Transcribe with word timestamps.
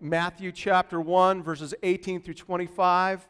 Matthew 0.00 0.52
chapter 0.52 1.00
1, 1.00 1.42
verses 1.42 1.74
18 1.82 2.20
through 2.20 2.34
25. 2.34 3.26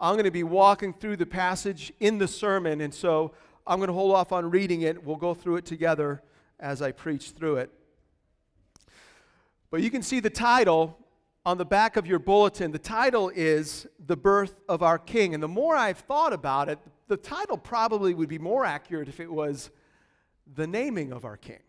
I'm 0.00 0.14
going 0.14 0.24
to 0.24 0.32
be 0.32 0.42
walking 0.42 0.92
through 0.92 1.18
the 1.18 1.26
passage 1.26 1.92
in 2.00 2.18
the 2.18 2.26
sermon, 2.26 2.80
and 2.80 2.92
so 2.92 3.32
I'm 3.64 3.78
going 3.78 3.88
to 3.88 3.94
hold 3.94 4.14
off 4.14 4.32
on 4.32 4.50
reading 4.50 4.82
it. 4.82 5.04
We'll 5.04 5.14
go 5.14 5.34
through 5.34 5.56
it 5.56 5.64
together 5.64 6.22
as 6.58 6.82
I 6.82 6.90
preach 6.90 7.30
through 7.30 7.56
it. 7.56 7.70
But 9.70 9.82
you 9.82 9.90
can 9.90 10.02
see 10.02 10.18
the 10.18 10.30
title 10.30 10.98
on 11.46 11.58
the 11.58 11.64
back 11.64 11.96
of 11.96 12.08
your 12.08 12.18
bulletin. 12.18 12.72
The 12.72 12.78
title 12.78 13.30
is 13.32 13.86
The 14.04 14.16
Birth 14.16 14.56
of 14.68 14.82
Our 14.82 14.98
King. 14.98 15.32
And 15.34 15.40
the 15.40 15.48
more 15.48 15.76
I've 15.76 15.98
thought 15.98 16.32
about 16.32 16.68
it, 16.68 16.80
the 17.06 17.16
title 17.16 17.56
probably 17.56 18.14
would 18.14 18.28
be 18.28 18.38
more 18.38 18.64
accurate 18.64 19.08
if 19.08 19.20
it 19.20 19.30
was 19.30 19.70
The 20.54 20.66
Naming 20.66 21.12
of 21.12 21.24
Our 21.24 21.36
King. 21.36 21.60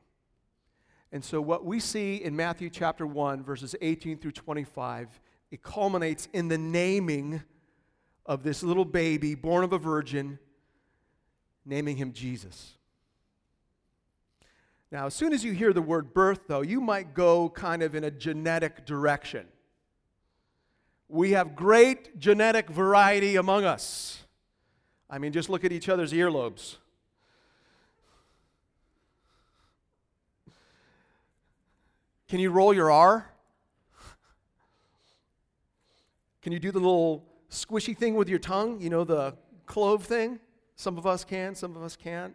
And 1.11 1.23
so, 1.23 1.41
what 1.41 1.65
we 1.65 1.79
see 1.79 2.15
in 2.17 2.35
Matthew 2.35 2.69
chapter 2.69 3.05
1, 3.05 3.43
verses 3.43 3.75
18 3.81 4.17
through 4.17 4.31
25, 4.31 5.19
it 5.51 5.61
culminates 5.61 6.29
in 6.31 6.47
the 6.47 6.57
naming 6.57 7.43
of 8.25 8.43
this 8.43 8.63
little 8.63 8.85
baby 8.85 9.35
born 9.35 9.63
of 9.65 9.73
a 9.73 9.77
virgin, 9.77 10.39
naming 11.65 11.97
him 11.97 12.13
Jesus. 12.13 12.77
Now, 14.89 15.05
as 15.05 15.13
soon 15.13 15.33
as 15.33 15.43
you 15.43 15.53
hear 15.53 15.73
the 15.73 15.81
word 15.81 16.13
birth, 16.13 16.41
though, 16.47 16.61
you 16.61 16.79
might 16.79 17.13
go 17.13 17.49
kind 17.49 17.81
of 17.81 17.95
in 17.95 18.03
a 18.03 18.11
genetic 18.11 18.85
direction. 18.85 19.47
We 21.07 21.31
have 21.31 21.55
great 21.55 22.19
genetic 22.19 22.69
variety 22.69 23.35
among 23.35 23.65
us. 23.65 24.23
I 25.09 25.17
mean, 25.17 25.33
just 25.33 25.49
look 25.49 25.65
at 25.65 25.73
each 25.73 25.89
other's 25.89 26.13
earlobes. 26.13 26.77
Can 32.31 32.39
you 32.39 32.49
roll 32.49 32.73
your 32.73 32.89
R? 32.89 33.29
Can 36.41 36.53
you 36.53 36.59
do 36.59 36.71
the 36.71 36.79
little 36.79 37.25
squishy 37.49 37.95
thing 37.95 38.15
with 38.15 38.29
your 38.29 38.39
tongue? 38.39 38.79
You 38.79 38.89
know, 38.89 39.03
the 39.03 39.35
clove 39.65 40.05
thing? 40.05 40.39
Some 40.77 40.97
of 40.97 41.05
us 41.05 41.25
can, 41.25 41.55
some 41.55 41.75
of 41.75 41.83
us 41.83 41.97
can't. 41.97 42.33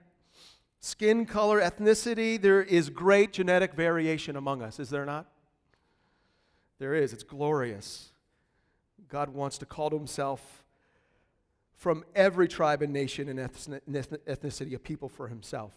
Skin 0.81 1.25
color, 1.25 1.63
ethnicity, 1.63 2.39
there 2.39 2.63
is 2.63 2.91
great 2.91 3.33
genetic 3.33 3.73
variation 3.73 4.37
among 4.37 4.61
us, 4.61 4.79
is 4.79 4.91
there 4.91 5.07
not? 5.07 5.29
There 6.79 6.93
is. 6.93 7.15
It's 7.15 7.25
glorious. 7.25 8.11
God 9.09 9.31
wants 9.31 9.57
to 9.57 9.65
call 9.65 9.89
to 9.89 9.97
himself 9.97 10.63
from 11.73 12.05
every 12.15 12.49
tribe 12.49 12.83
and 12.83 12.93
nation 12.93 13.31
and 13.31 13.39
ethnicity 13.41 14.75
a 14.75 14.79
people 14.79 15.09
for 15.09 15.29
himself. 15.29 15.73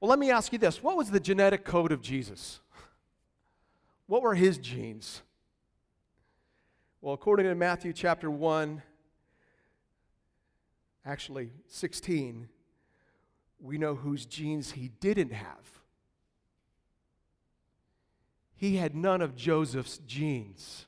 Well, 0.00 0.08
let 0.08 0.20
me 0.20 0.30
ask 0.30 0.52
you 0.52 0.60
this 0.60 0.80
what 0.80 0.96
was 0.96 1.10
the 1.10 1.18
genetic 1.18 1.64
code 1.64 1.90
of 1.90 2.00
Jesus? 2.02 2.60
What 4.08 4.22
were 4.22 4.34
his 4.34 4.56
genes? 4.56 5.22
Well, 7.02 7.12
according 7.12 7.44
to 7.46 7.54
Matthew 7.54 7.92
chapter 7.92 8.30
1, 8.30 8.82
actually 11.04 11.50
16, 11.68 12.48
we 13.60 13.76
know 13.76 13.94
whose 13.94 14.24
genes 14.24 14.72
he 14.72 14.88
didn't 15.00 15.32
have. 15.32 15.82
He 18.56 18.76
had 18.76 18.96
none 18.96 19.20
of 19.20 19.36
Joseph's 19.36 19.98
genes. 19.98 20.86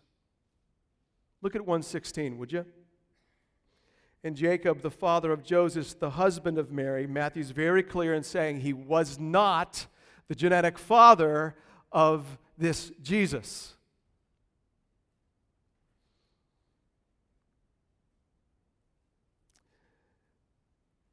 Look 1.42 1.54
at 1.54 1.60
116, 1.60 2.38
would 2.38 2.52
you? 2.52 2.64
And 4.24 4.34
Jacob, 4.34 4.80
the 4.80 4.90
father 4.90 5.30
of 5.30 5.44
Joseph, 5.44 5.98
the 6.00 6.10
husband 6.10 6.56
of 6.56 6.72
Mary, 6.72 7.06
Matthew's 7.06 7.50
very 7.50 7.82
clear 7.82 8.14
in 8.14 8.22
saying 8.22 8.60
he 8.60 8.72
was 8.72 9.18
not 9.18 9.86
the 10.26 10.34
genetic 10.34 10.78
father 10.78 11.54
of 11.92 12.38
this 12.56 12.92
Jesus. 13.02 13.74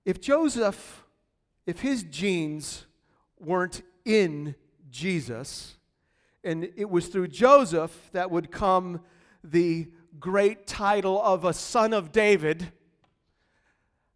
If 0.06 0.22
Joseph, 0.22 1.04
if 1.66 1.82
his 1.82 2.04
genes 2.04 2.86
weren't 3.40 3.82
in 4.06 4.56
Jesus, 4.90 5.76
and 6.46 6.70
it 6.78 6.90
was 6.90 7.08
through 7.08 7.28
Joseph 7.28 8.10
that 8.14 8.32
would 8.32 8.50
come 8.50 9.02
the 9.44 9.90
great 10.18 10.66
title 10.66 11.22
of 11.22 11.44
a 11.44 11.52
son 11.52 11.92
of 11.92 12.14
David, 12.14 12.72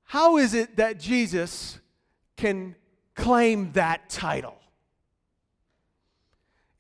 how 0.06 0.38
is 0.38 0.54
it 0.54 0.78
that 0.78 0.98
Jesus 0.98 1.80
can 2.38 2.76
claim 3.14 3.74
that 3.74 4.10
title? 4.10 4.61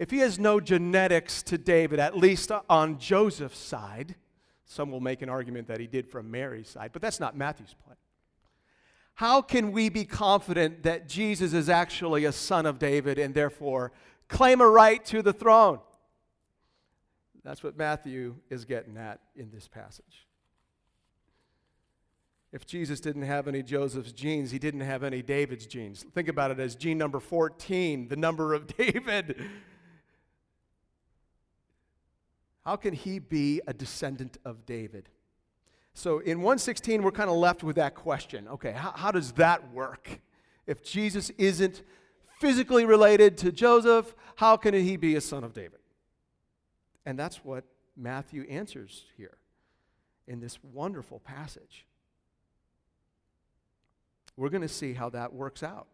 If 0.01 0.09
he 0.09 0.17
has 0.17 0.39
no 0.39 0.59
genetics 0.59 1.43
to 1.43 1.59
David, 1.59 1.99
at 1.99 2.17
least 2.17 2.51
on 2.67 2.97
Joseph's 2.97 3.59
side, 3.59 4.15
some 4.65 4.89
will 4.89 4.99
make 4.99 5.21
an 5.21 5.29
argument 5.29 5.67
that 5.67 5.79
he 5.79 5.85
did 5.85 6.07
from 6.07 6.31
Mary's 6.31 6.69
side, 6.69 6.89
but 6.91 7.03
that's 7.03 7.19
not 7.19 7.37
Matthew's 7.37 7.75
point. 7.85 7.99
How 9.13 9.43
can 9.43 9.71
we 9.71 9.89
be 9.89 10.03
confident 10.03 10.81
that 10.81 11.07
Jesus 11.07 11.53
is 11.53 11.69
actually 11.69 12.25
a 12.25 12.31
son 12.31 12.65
of 12.65 12.79
David 12.79 13.19
and 13.19 13.35
therefore 13.35 13.91
claim 14.27 14.59
a 14.59 14.67
right 14.67 15.05
to 15.05 15.21
the 15.21 15.33
throne? 15.33 15.77
That's 17.43 17.61
what 17.61 17.77
Matthew 17.77 18.37
is 18.49 18.65
getting 18.65 18.97
at 18.97 19.19
in 19.35 19.51
this 19.51 19.67
passage. 19.67 20.25
If 22.51 22.65
Jesus 22.65 22.99
didn't 22.99 23.21
have 23.21 23.47
any 23.47 23.61
Joseph's 23.61 24.13
genes, 24.13 24.49
he 24.49 24.57
didn't 24.57 24.81
have 24.81 25.03
any 25.03 25.21
David's 25.21 25.67
genes. 25.67 26.03
Think 26.15 26.27
about 26.27 26.49
it 26.49 26.59
as 26.59 26.73
gene 26.73 26.97
number 26.97 27.19
14, 27.19 28.07
the 28.07 28.15
number 28.15 28.55
of 28.55 28.65
David. 28.77 29.47
How 32.65 32.75
can 32.75 32.93
he 32.93 33.19
be 33.19 33.61
a 33.67 33.73
descendant 33.73 34.37
of 34.45 34.65
David? 34.65 35.09
So 35.93 36.19
in 36.19 36.39
116, 36.39 37.01
we're 37.01 37.11
kind 37.11 37.29
of 37.29 37.35
left 37.35 37.63
with 37.63 37.75
that 37.75 37.95
question. 37.95 38.47
Okay, 38.47 38.71
how, 38.71 38.91
how 38.91 39.11
does 39.11 39.33
that 39.33 39.73
work? 39.73 40.21
If 40.67 40.83
Jesus 40.83 41.31
isn't 41.31 41.81
physically 42.39 42.85
related 42.85 43.37
to 43.39 43.51
Joseph, 43.51 44.15
how 44.35 44.57
can 44.57 44.73
he 44.73 44.95
be 44.95 45.15
a 45.15 45.21
son 45.21 45.43
of 45.43 45.53
David? 45.53 45.79
And 47.05 47.17
that's 47.17 47.43
what 47.43 47.65
Matthew 47.97 48.45
answers 48.49 49.03
here 49.17 49.37
in 50.27 50.39
this 50.39 50.59
wonderful 50.63 51.19
passage. 51.19 51.85
We're 54.37 54.49
going 54.49 54.61
to 54.61 54.67
see 54.67 54.93
how 54.93 55.09
that 55.09 55.33
works 55.33 55.61
out. 55.61 55.87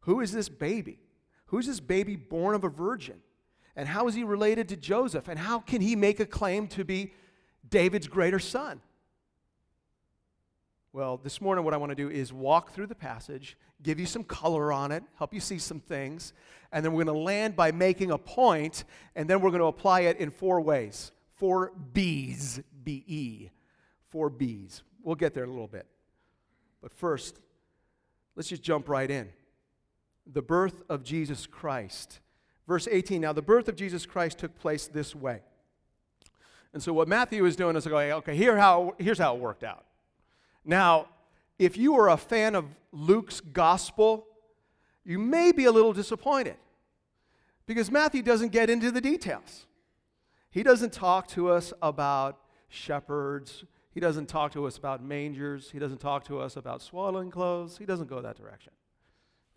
Who 0.00 0.20
is 0.20 0.32
this 0.32 0.48
baby? 0.48 1.00
Who's 1.46 1.66
this 1.66 1.80
baby 1.80 2.16
born 2.16 2.54
of 2.54 2.64
a 2.64 2.68
virgin? 2.68 3.20
And 3.80 3.88
how 3.88 4.08
is 4.08 4.14
he 4.14 4.24
related 4.24 4.68
to 4.68 4.76
Joseph? 4.76 5.26
And 5.26 5.38
how 5.38 5.58
can 5.58 5.80
he 5.80 5.96
make 5.96 6.20
a 6.20 6.26
claim 6.26 6.68
to 6.68 6.84
be 6.84 7.14
David's 7.66 8.08
greater 8.08 8.38
son? 8.38 8.82
Well, 10.92 11.16
this 11.16 11.40
morning, 11.40 11.64
what 11.64 11.72
I 11.72 11.78
want 11.78 11.88
to 11.88 11.96
do 11.96 12.10
is 12.10 12.30
walk 12.30 12.72
through 12.72 12.88
the 12.88 12.94
passage, 12.94 13.56
give 13.82 13.98
you 13.98 14.04
some 14.04 14.22
color 14.22 14.70
on 14.70 14.92
it, 14.92 15.02
help 15.16 15.32
you 15.32 15.40
see 15.40 15.56
some 15.56 15.80
things, 15.80 16.34
and 16.72 16.84
then 16.84 16.92
we're 16.92 17.04
going 17.04 17.16
to 17.16 17.22
land 17.22 17.56
by 17.56 17.72
making 17.72 18.10
a 18.10 18.18
point, 18.18 18.84
and 19.16 19.30
then 19.30 19.40
we're 19.40 19.48
going 19.48 19.62
to 19.62 19.66
apply 19.68 20.00
it 20.00 20.18
in 20.18 20.30
four 20.30 20.60
ways. 20.60 21.10
Four 21.36 21.72
B's, 21.94 22.60
B 22.84 23.02
E. 23.06 23.48
Four 24.10 24.28
B's. 24.28 24.82
We'll 25.02 25.14
get 25.14 25.32
there 25.32 25.44
in 25.44 25.48
a 25.48 25.54
little 25.54 25.66
bit. 25.66 25.86
But 26.82 26.92
first, 26.92 27.40
let's 28.36 28.50
just 28.50 28.62
jump 28.62 28.90
right 28.90 29.10
in. 29.10 29.30
The 30.30 30.42
birth 30.42 30.82
of 30.90 31.02
Jesus 31.02 31.46
Christ 31.46 32.20
Verse 32.70 32.86
18 32.88 33.20
Now, 33.20 33.32
the 33.32 33.42
birth 33.42 33.66
of 33.66 33.74
Jesus 33.74 34.06
Christ 34.06 34.38
took 34.38 34.56
place 34.56 34.86
this 34.86 35.12
way. 35.12 35.40
And 36.72 36.80
so, 36.80 36.92
what 36.92 37.08
Matthew 37.08 37.44
is 37.44 37.56
doing 37.56 37.74
is 37.74 37.84
going, 37.84 38.12
okay, 38.12 38.36
here 38.36 38.56
how, 38.56 38.94
here's 38.96 39.18
how 39.18 39.34
it 39.34 39.40
worked 39.40 39.64
out. 39.64 39.86
Now, 40.64 41.08
if 41.58 41.76
you 41.76 41.96
are 41.96 42.10
a 42.10 42.16
fan 42.16 42.54
of 42.54 42.66
Luke's 42.92 43.40
gospel, 43.40 44.24
you 45.04 45.18
may 45.18 45.50
be 45.50 45.64
a 45.64 45.72
little 45.72 45.92
disappointed 45.92 46.54
because 47.66 47.90
Matthew 47.90 48.22
doesn't 48.22 48.52
get 48.52 48.70
into 48.70 48.92
the 48.92 49.00
details. 49.00 49.66
He 50.52 50.62
doesn't 50.62 50.92
talk 50.92 51.26
to 51.30 51.50
us 51.50 51.72
about 51.82 52.38
shepherds. 52.68 53.64
He 53.90 53.98
doesn't 53.98 54.26
talk 54.26 54.52
to 54.52 54.64
us 54.68 54.78
about 54.78 55.02
mangers. 55.02 55.72
He 55.72 55.80
doesn't 55.80 55.98
talk 55.98 56.22
to 56.26 56.38
us 56.38 56.54
about 56.54 56.82
swaddling 56.82 57.32
clothes. 57.32 57.78
He 57.78 57.84
doesn't 57.84 58.08
go 58.08 58.22
that 58.22 58.36
direction. 58.36 58.74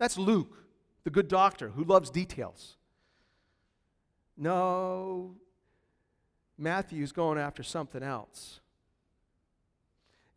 That's 0.00 0.18
Luke, 0.18 0.64
the 1.04 1.10
good 1.10 1.28
doctor 1.28 1.68
who 1.68 1.84
loves 1.84 2.10
details. 2.10 2.76
No, 4.36 5.36
Matthew's 6.58 7.12
going 7.12 7.38
after 7.38 7.62
something 7.62 8.02
else. 8.02 8.60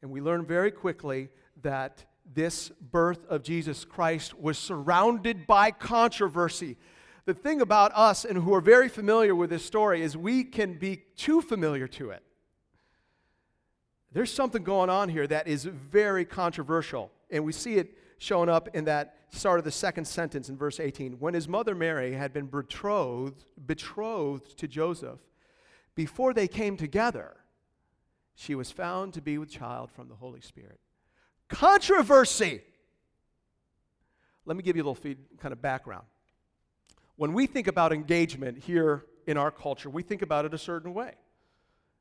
And 0.01 0.11
we 0.11 0.21
learn 0.21 0.45
very 0.45 0.71
quickly 0.71 1.29
that 1.63 2.05
this 2.33 2.69
birth 2.69 3.25
of 3.29 3.43
Jesus 3.43 3.85
Christ 3.85 4.37
was 4.37 4.57
surrounded 4.57 5.47
by 5.47 5.71
controversy. 5.71 6.77
The 7.25 7.33
thing 7.33 7.61
about 7.61 7.91
us 7.95 8.25
and 8.25 8.37
who 8.37 8.53
are 8.53 8.61
very 8.61 8.89
familiar 8.89 9.33
with 9.33 9.49
this 9.49 9.65
story 9.65 10.01
is 10.01 10.15
we 10.15 10.43
can 10.43 10.73
be 10.73 11.03
too 11.15 11.41
familiar 11.41 11.87
to 11.89 12.11
it. 12.11 12.23
There's 14.11 14.31
something 14.31 14.63
going 14.63 14.89
on 14.89 15.09
here 15.09 15.27
that 15.27 15.47
is 15.47 15.65
very 15.65 16.25
controversial, 16.25 17.11
and 17.29 17.43
we 17.43 17.51
see 17.51 17.75
it 17.75 17.96
showing 18.17 18.49
up 18.49 18.69
in 18.73 18.85
that 18.85 19.15
start 19.29 19.59
of 19.59 19.65
the 19.65 19.71
second 19.71 20.05
sentence 20.05 20.49
in 20.49 20.57
verse 20.57 20.79
18. 20.79 21.13
When 21.19 21.33
his 21.33 21.47
mother 21.47 21.75
Mary 21.75 22.13
had 22.13 22.33
been 22.33 22.47
betrothed, 22.47 23.45
betrothed 23.65 24.57
to 24.57 24.67
Joseph, 24.67 25.19
before 25.95 26.33
they 26.33 26.47
came 26.47 26.77
together, 26.77 27.37
she 28.35 28.55
was 28.55 28.71
found 28.71 29.13
to 29.13 29.21
be 29.21 29.37
with 29.37 29.49
child 29.49 29.91
from 29.91 30.07
the 30.07 30.15
Holy 30.15 30.41
Spirit. 30.41 30.79
Controversy. 31.49 32.61
Let 34.45 34.55
me 34.55 34.63
give 34.63 34.75
you 34.75 34.81
a 34.81 34.85
little 34.85 34.95
feed, 34.95 35.17
kind 35.39 35.51
of 35.51 35.61
background. 35.61 36.05
When 37.15 37.33
we 37.33 37.47
think 37.47 37.67
about 37.67 37.91
engagement 37.91 38.59
here 38.59 39.05
in 39.25 39.37
our 39.37 39.51
culture, 39.51 39.89
we 39.89 40.03
think 40.03 40.21
about 40.21 40.45
it 40.45 40.53
a 40.53 40.57
certain 40.57 40.93
way. 40.93 41.15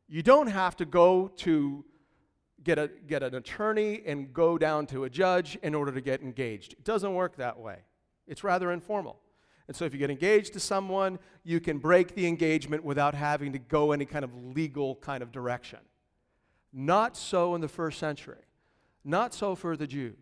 You 0.09 0.23
don't 0.23 0.47
have 0.47 0.77
to 0.77 0.85
go 0.85 1.29
to 1.39 1.85
get, 2.67 2.79
a, 2.79 2.91
get 3.07 3.23
an 3.23 3.37
attorney 3.37 4.03
and 4.05 4.35
go 4.35 4.59
down 4.59 4.87
to 4.89 5.05
a 5.05 5.11
judge 5.11 5.57
in 5.63 5.75
order 5.75 5.93
to 5.93 6.01
get 6.01 6.21
engaged. 6.21 6.73
It 6.73 6.85
doesn't 6.85 7.15
work 7.15 7.37
that 7.37 7.59
way, 7.59 7.79
it's 8.27 8.45
rather 8.45 8.73
informal. 8.73 9.21
And 9.69 9.75
so, 9.75 9.85
if 9.85 9.93
you 9.93 9.99
get 9.99 10.11
engaged 10.11 10.53
to 10.53 10.61
someone, 10.61 11.19
you 11.43 11.59
can 11.59 11.79
break 11.79 12.15
the 12.15 12.27
engagement 12.27 12.85
without 12.85 13.15
having 13.15 13.53
to 13.53 13.59
go 13.59 13.91
any 13.91 14.05
kind 14.05 14.25
of 14.25 14.31
legal 14.55 14.97
kind 14.97 15.23
of 15.25 15.33
direction. 15.33 15.81
Not 16.73 17.17
so 17.17 17.55
in 17.57 17.61
the 17.61 17.69
first 17.69 17.99
century, 17.99 18.45
not 19.05 19.35
so 19.35 19.55
for 19.57 19.77
the 19.77 19.87
Jew. 19.87 20.15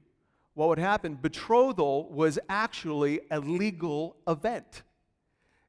What 0.55 0.69
would 0.69 0.79
happen? 0.79 1.17
Betrothal 1.17 2.11
was 2.11 2.39
actually 2.49 3.21
a 3.31 3.41
legal 3.41 4.17
event. 4.27 4.83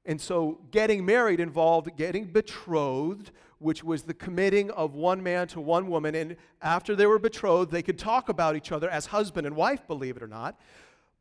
And 0.06 0.22
so, 0.22 0.62
getting 0.72 1.06
married 1.06 1.40
involved 1.40 1.98
getting 1.98 2.26
betrothed, 2.26 3.32
which 3.66 3.84
was 3.84 4.04
the 4.04 4.14
committing 4.14 4.70
of 4.70 4.94
one 4.94 5.24
man 5.24 5.48
to 5.48 5.60
one 5.60 5.88
woman. 5.88 6.14
And 6.14 6.38
after 6.62 6.96
they 6.96 7.08
were 7.08 7.18
betrothed, 7.18 7.72
they 7.72 7.82
could 7.82 7.98
talk 7.98 8.30
about 8.30 8.56
each 8.56 8.72
other 8.72 8.88
as 8.88 9.08
husband 9.08 9.48
and 9.48 9.56
wife, 9.56 9.88
believe 9.88 10.16
it 10.16 10.22
or 10.22 10.28
not. 10.28 10.60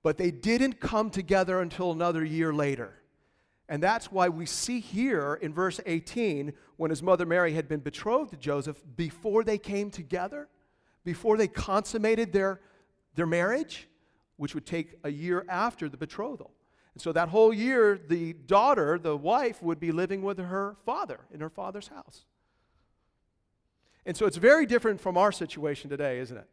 But 0.02 0.18
they 0.18 0.30
didn't 0.30 0.78
come 0.78 1.08
together 1.08 1.62
until 1.62 1.90
another 1.90 2.22
year 2.22 2.52
later. 2.52 3.00
And 3.66 3.82
that's 3.82 4.12
why 4.12 4.28
we 4.28 4.44
see 4.44 4.80
here 4.80 5.38
in 5.40 5.54
verse 5.54 5.80
18, 5.86 6.52
when 6.76 6.90
his 6.90 7.02
mother 7.02 7.24
Mary 7.24 7.54
had 7.54 7.66
been 7.66 7.80
betrothed 7.80 8.32
to 8.32 8.36
Joseph, 8.36 8.76
before 8.94 9.42
they 9.42 9.56
came 9.56 9.90
together, 9.90 10.48
before 11.02 11.38
they 11.38 11.48
consummated 11.48 12.30
their, 12.30 12.60
their 13.14 13.24
marriage, 13.24 13.88
which 14.36 14.54
would 14.54 14.66
take 14.66 14.98
a 15.02 15.10
year 15.10 15.46
after 15.48 15.88
the 15.88 15.96
betrothal. 15.96 16.50
And 16.92 17.00
so 17.00 17.10
that 17.12 17.30
whole 17.30 17.54
year, 17.54 17.98
the 18.06 18.34
daughter, 18.34 18.98
the 18.98 19.16
wife, 19.16 19.62
would 19.62 19.80
be 19.80 19.92
living 19.92 20.20
with 20.20 20.36
her 20.36 20.76
father 20.84 21.20
in 21.32 21.40
her 21.40 21.48
father's 21.48 21.88
house. 21.88 22.26
And 24.06 24.16
so 24.16 24.26
it's 24.26 24.36
very 24.36 24.66
different 24.66 25.00
from 25.00 25.16
our 25.16 25.32
situation 25.32 25.90
today, 25.90 26.18
isn't 26.18 26.36
it? 26.36 26.48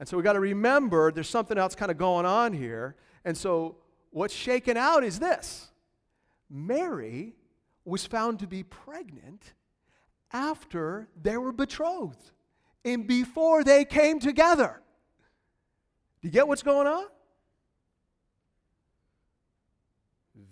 And 0.00 0.08
so 0.08 0.16
we've 0.16 0.24
got 0.24 0.32
to 0.32 0.40
remember 0.40 1.12
there's 1.12 1.28
something 1.28 1.56
else 1.56 1.74
kind 1.74 1.90
of 1.90 1.98
going 1.98 2.26
on 2.26 2.52
here. 2.52 2.96
And 3.24 3.36
so 3.36 3.76
what's 4.10 4.34
shaken 4.34 4.76
out 4.76 5.04
is 5.04 5.18
this 5.18 5.70
Mary 6.50 7.34
was 7.84 8.04
found 8.06 8.40
to 8.40 8.46
be 8.46 8.62
pregnant 8.62 9.54
after 10.32 11.08
they 11.20 11.36
were 11.36 11.52
betrothed 11.52 12.32
and 12.84 13.06
before 13.06 13.62
they 13.62 13.84
came 13.84 14.18
together. 14.18 14.80
Do 16.20 16.28
you 16.28 16.32
get 16.32 16.48
what's 16.48 16.62
going 16.62 16.86
on? 16.86 17.04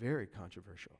very 0.01 0.27
controversial. 0.27 0.99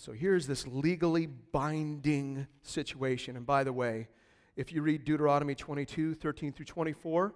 So 0.00 0.12
here's 0.12 0.46
this 0.46 0.66
legally 0.66 1.26
binding 1.26 2.46
situation. 2.62 3.36
And 3.36 3.44
by 3.44 3.64
the 3.64 3.72
way, 3.74 4.08
if 4.56 4.72
you 4.72 4.80
read 4.80 5.04
Deuteronomy 5.04 5.54
22 5.54 6.14
13 6.14 6.54
through 6.54 6.64
24, 6.64 7.34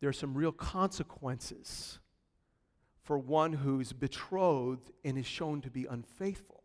there 0.00 0.08
are 0.08 0.14
some 0.14 0.32
real 0.32 0.50
consequences 0.50 1.98
for 3.02 3.18
one 3.18 3.52
who's 3.52 3.92
betrothed 3.92 4.92
and 5.04 5.18
is 5.18 5.26
shown 5.26 5.60
to 5.60 5.70
be 5.70 5.84
unfaithful. 5.84 6.62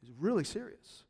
It's 0.00 0.10
really 0.18 0.44
serious. 0.44 1.04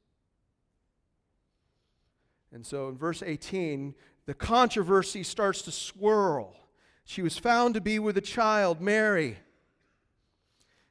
And 2.52 2.66
so 2.66 2.88
in 2.88 2.98
verse 2.98 3.22
18, 3.22 3.94
the 4.26 4.34
controversy 4.34 5.22
starts 5.22 5.62
to 5.62 5.70
swirl. 5.70 6.56
She 7.04 7.22
was 7.22 7.38
found 7.38 7.74
to 7.74 7.80
be 7.80 8.00
with 8.00 8.16
a 8.16 8.20
child, 8.20 8.80
Mary. 8.80 9.38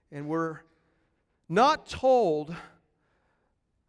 And 0.09 0.29
we're 0.29 0.61
not 1.51 1.85
told 1.85 2.55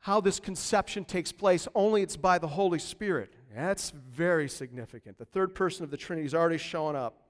how 0.00 0.20
this 0.20 0.40
conception 0.40 1.04
takes 1.04 1.30
place, 1.30 1.68
only 1.76 2.02
it's 2.02 2.16
by 2.16 2.36
the 2.36 2.48
Holy 2.48 2.80
Spirit. 2.80 3.34
That's 3.54 3.90
very 3.90 4.48
significant. 4.48 5.16
The 5.16 5.24
third 5.24 5.54
person 5.54 5.84
of 5.84 5.90
the 5.92 5.96
Trinity 5.96 6.26
is 6.26 6.34
already 6.34 6.58
showing 6.58 6.96
up. 6.96 7.22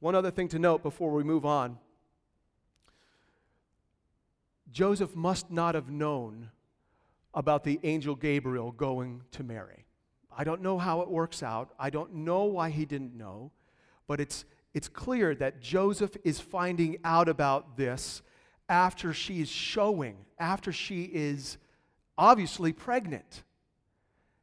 One 0.00 0.16
other 0.16 0.32
thing 0.32 0.48
to 0.48 0.58
note 0.58 0.82
before 0.82 1.12
we 1.12 1.22
move 1.22 1.46
on 1.46 1.78
Joseph 4.72 5.14
must 5.14 5.50
not 5.50 5.76
have 5.76 5.88
known 5.88 6.50
about 7.32 7.62
the 7.62 7.78
angel 7.84 8.16
Gabriel 8.16 8.72
going 8.72 9.22
to 9.30 9.44
Mary. 9.44 9.86
I 10.36 10.42
don't 10.42 10.60
know 10.60 10.78
how 10.78 11.02
it 11.02 11.08
works 11.08 11.42
out. 11.42 11.72
I 11.78 11.90
don't 11.90 12.12
know 12.12 12.44
why 12.44 12.70
he 12.70 12.84
didn't 12.84 13.16
know, 13.16 13.52
but 14.08 14.20
it's, 14.20 14.44
it's 14.74 14.88
clear 14.88 15.34
that 15.36 15.60
Joseph 15.60 16.16
is 16.24 16.40
finding 16.40 16.98
out 17.04 17.28
about 17.28 17.76
this 17.76 18.22
after 18.68 19.12
she 19.12 19.40
is 19.40 19.48
showing, 19.48 20.16
after 20.38 20.72
she 20.72 21.02
is 21.04 21.58
obviously 22.18 22.72
pregnant. 22.72 23.42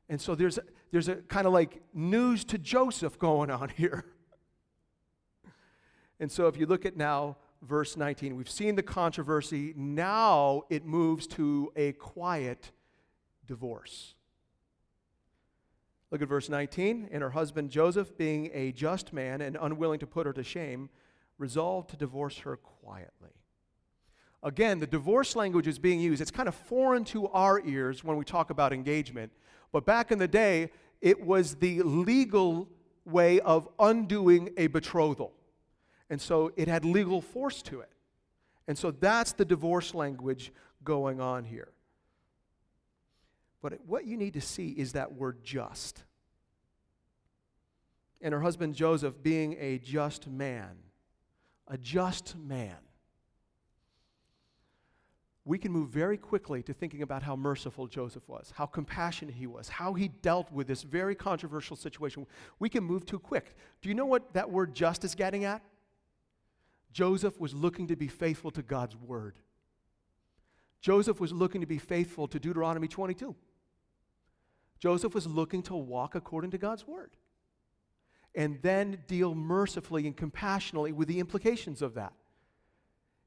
And 0.10 0.20
so 0.20 0.36
there's, 0.36 0.60
there's 0.92 1.08
a 1.08 1.16
kind 1.16 1.48
of 1.48 1.54
like 1.54 1.81
news 1.94 2.44
to 2.46 2.58
Joseph 2.58 3.18
going 3.20 3.50
on 3.50 3.70
here. 3.75 4.06
And 6.20 6.31
so 6.31 6.48
if 6.48 6.58
you 6.58 6.66
look 6.66 6.86
at 6.86 6.96
now 6.96 7.38
verse 7.62 7.98
19, 7.98 8.36
we've 8.36 8.50
seen 8.50 8.75
the 8.75 8.84
controversy. 8.84 9.74
Now 9.75 10.64
it 10.69 10.86
moves 10.86 11.28
to 11.28 11.72
a 11.76 11.94
quiet 11.94 12.72
divorce. 13.46 14.16
Look 16.12 16.22
at 16.22 16.28
verse 16.28 16.48
19. 16.48 17.10
And 17.12 17.24
her 17.24 17.31
husband 17.31 17.72
Joseph, 17.72 18.16
being 18.18 18.52
a 18.54 18.72
just 18.72 19.14
man 19.14 19.42
and 19.42 19.58
unwilling 19.60 20.00
to 20.00 20.08
put 20.08 20.28
her 20.28 20.34
to 20.34 20.44
shame, 20.44 20.90
resolved 21.40 21.90
to 21.90 21.98
divorce 21.98 22.38
her 22.40 22.56
quietly. 22.56 23.31
Again, 24.44 24.80
the 24.80 24.88
divorce 24.88 25.36
language 25.38 25.68
is 25.68 25.80
being 25.80 26.01
used. 26.01 26.22
It's 26.22 26.30
kind 26.30 26.50
of 26.50 26.56
foreign 26.56 27.06
to 27.06 27.28
our 27.30 27.66
ears 27.66 28.04
when 28.04 28.18
we 28.18 28.25
talk 28.25 28.50
about 28.50 28.74
engagement. 28.74 29.31
But 29.72 29.86
back 29.86 30.12
in 30.12 30.19
the 30.19 30.28
day, 30.28 30.69
it 31.01 31.25
was 31.25 31.56
the 31.56 31.81
legal 31.81 32.68
way 33.06 33.40
of 33.40 33.69
undoing 33.80 34.50
a 34.57 34.68
betrothal. 34.68 35.34
And 36.10 36.22
so 36.22 36.51
it 36.57 36.68
had 36.68 36.84
legal 36.84 37.22
force 37.22 37.62
to 37.64 37.80
it. 37.80 37.90
And 38.68 38.78
so 38.78 38.92
that's 38.92 39.31
the 39.33 39.45
divorce 39.45 39.94
language 39.94 40.52
going 40.83 41.21
on 41.21 41.45
here. 41.45 41.69
But 43.62 43.80
what 43.85 44.06
you 44.06 44.18
need 44.18 44.33
to 44.33 44.42
see 44.42 44.69
is 44.69 44.92
that 44.92 45.14
word 45.14 45.44
just. 45.44 46.04
And 48.21 48.33
her 48.33 48.42
husband 48.42 48.76
Joseph 48.76 49.23
being 49.23 49.56
a 49.59 49.80
just 49.80 50.28
man. 50.28 50.78
A 51.68 51.78
just 51.78 52.38
man. 52.38 52.76
We 55.45 55.57
can 55.57 55.71
move 55.71 55.90
very 55.90 56.18
quickly 56.18 56.64
to 56.64 56.73
thinking 56.73 57.02
about 57.02 57.21
how 57.21 57.35
merciful 57.35 57.88
Joseph 57.88 58.23
was, 58.28 58.54
how 58.56 58.66
compassionate 58.66 59.35
he 59.35 59.45
was, 59.45 59.68
how 59.68 59.94
he 59.94 60.07
dealt 60.07 60.50
with 60.52 60.68
this 60.68 60.83
very 60.83 61.16
controversial 61.16 61.76
situation. 61.76 62.26
We 62.59 62.69
can 62.69 62.83
move 62.83 63.06
too 63.06 63.19
quick. 63.19 63.56
Do 63.81 63.90
you 63.90 63.95
know 63.95 64.06
what 64.06 64.33
that 64.33 64.50
word 64.50 64.73
just 64.73 65.04
is 65.04 65.16
getting 65.16 65.44
at? 65.44 65.62
Joseph 66.94 67.40
was 67.42 67.54
looking 67.54 67.88
to 67.88 67.95
be 67.97 68.07
faithful 68.07 68.52
to 68.52 68.62
God's 68.62 68.95
word. 68.95 69.38
Joseph 70.80 71.19
was 71.19 71.33
looking 71.33 71.62
to 71.62 71.68
be 71.68 71.78
faithful 71.78 72.28
to 72.28 72.40
Deuteronomy 72.40 72.88
22. 72.88 73.35
Joseph 74.80 75.14
was 75.14 75.28
looking 75.28 75.64
to 75.64 75.76
walk 75.76 76.16
according 76.16 76.52
to 76.52 76.57
God's 76.57 76.88
word 76.88 77.16
and 78.35 78.59
then 78.62 79.00
deal 79.07 79.35
mercifully 79.35 80.07
and 80.07 80.16
compassionately 80.16 80.92
with 80.92 81.07
the 81.07 81.19
implications 81.19 81.81
of 81.81 81.94
that. 81.95 82.14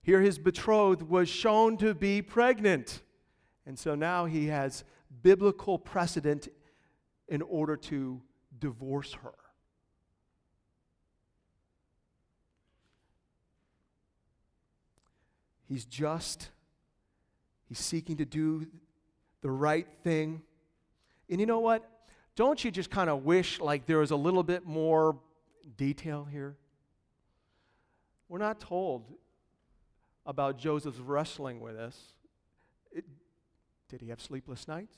Here, 0.06 0.20
his 0.20 0.38
betrothed 0.38 1.02
was 1.02 1.28
shown 1.28 1.76
to 1.78 1.92
be 1.92 2.22
pregnant. 2.22 3.02
And 3.66 3.76
so 3.76 3.96
now 3.96 4.26
he 4.26 4.46
has 4.46 4.84
biblical 5.20 5.80
precedent 5.80 6.46
in 7.26 7.42
order 7.42 7.74
to 7.76 8.22
divorce 8.56 9.14
her. 9.14 9.34
He's 15.68 15.84
just, 15.84 16.50
he's 17.68 17.80
seeking 17.80 18.18
to 18.18 18.24
do 18.24 18.68
the 19.40 19.50
right 19.50 19.88
thing. 20.04 20.42
And 21.28 21.40
you 21.40 21.46
know 21.46 21.58
what? 21.58 21.82
Don't 22.36 22.64
you 22.64 22.70
just 22.70 22.90
kind 22.90 23.10
of 23.10 23.24
wish 23.24 23.58
like 23.58 23.86
there 23.86 23.98
was 23.98 24.12
a 24.12 24.16
little 24.16 24.44
bit 24.44 24.64
more 24.64 25.18
detail 25.76 26.28
here? 26.30 26.56
We're 28.28 28.38
not 28.38 28.60
told 28.60 29.12
about 30.26 30.58
Joseph's 30.58 30.98
wrestling 30.98 31.60
with 31.60 31.76
this. 31.76 31.96
It, 32.92 33.04
did 33.88 34.00
he 34.00 34.08
have 34.08 34.20
sleepless 34.20 34.66
nights? 34.66 34.96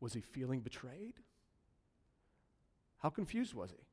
Was 0.00 0.12
he 0.12 0.20
feeling 0.20 0.60
betrayed? 0.60 1.14
How 2.98 3.10
confused 3.10 3.54
was 3.54 3.70
he? 3.70 3.84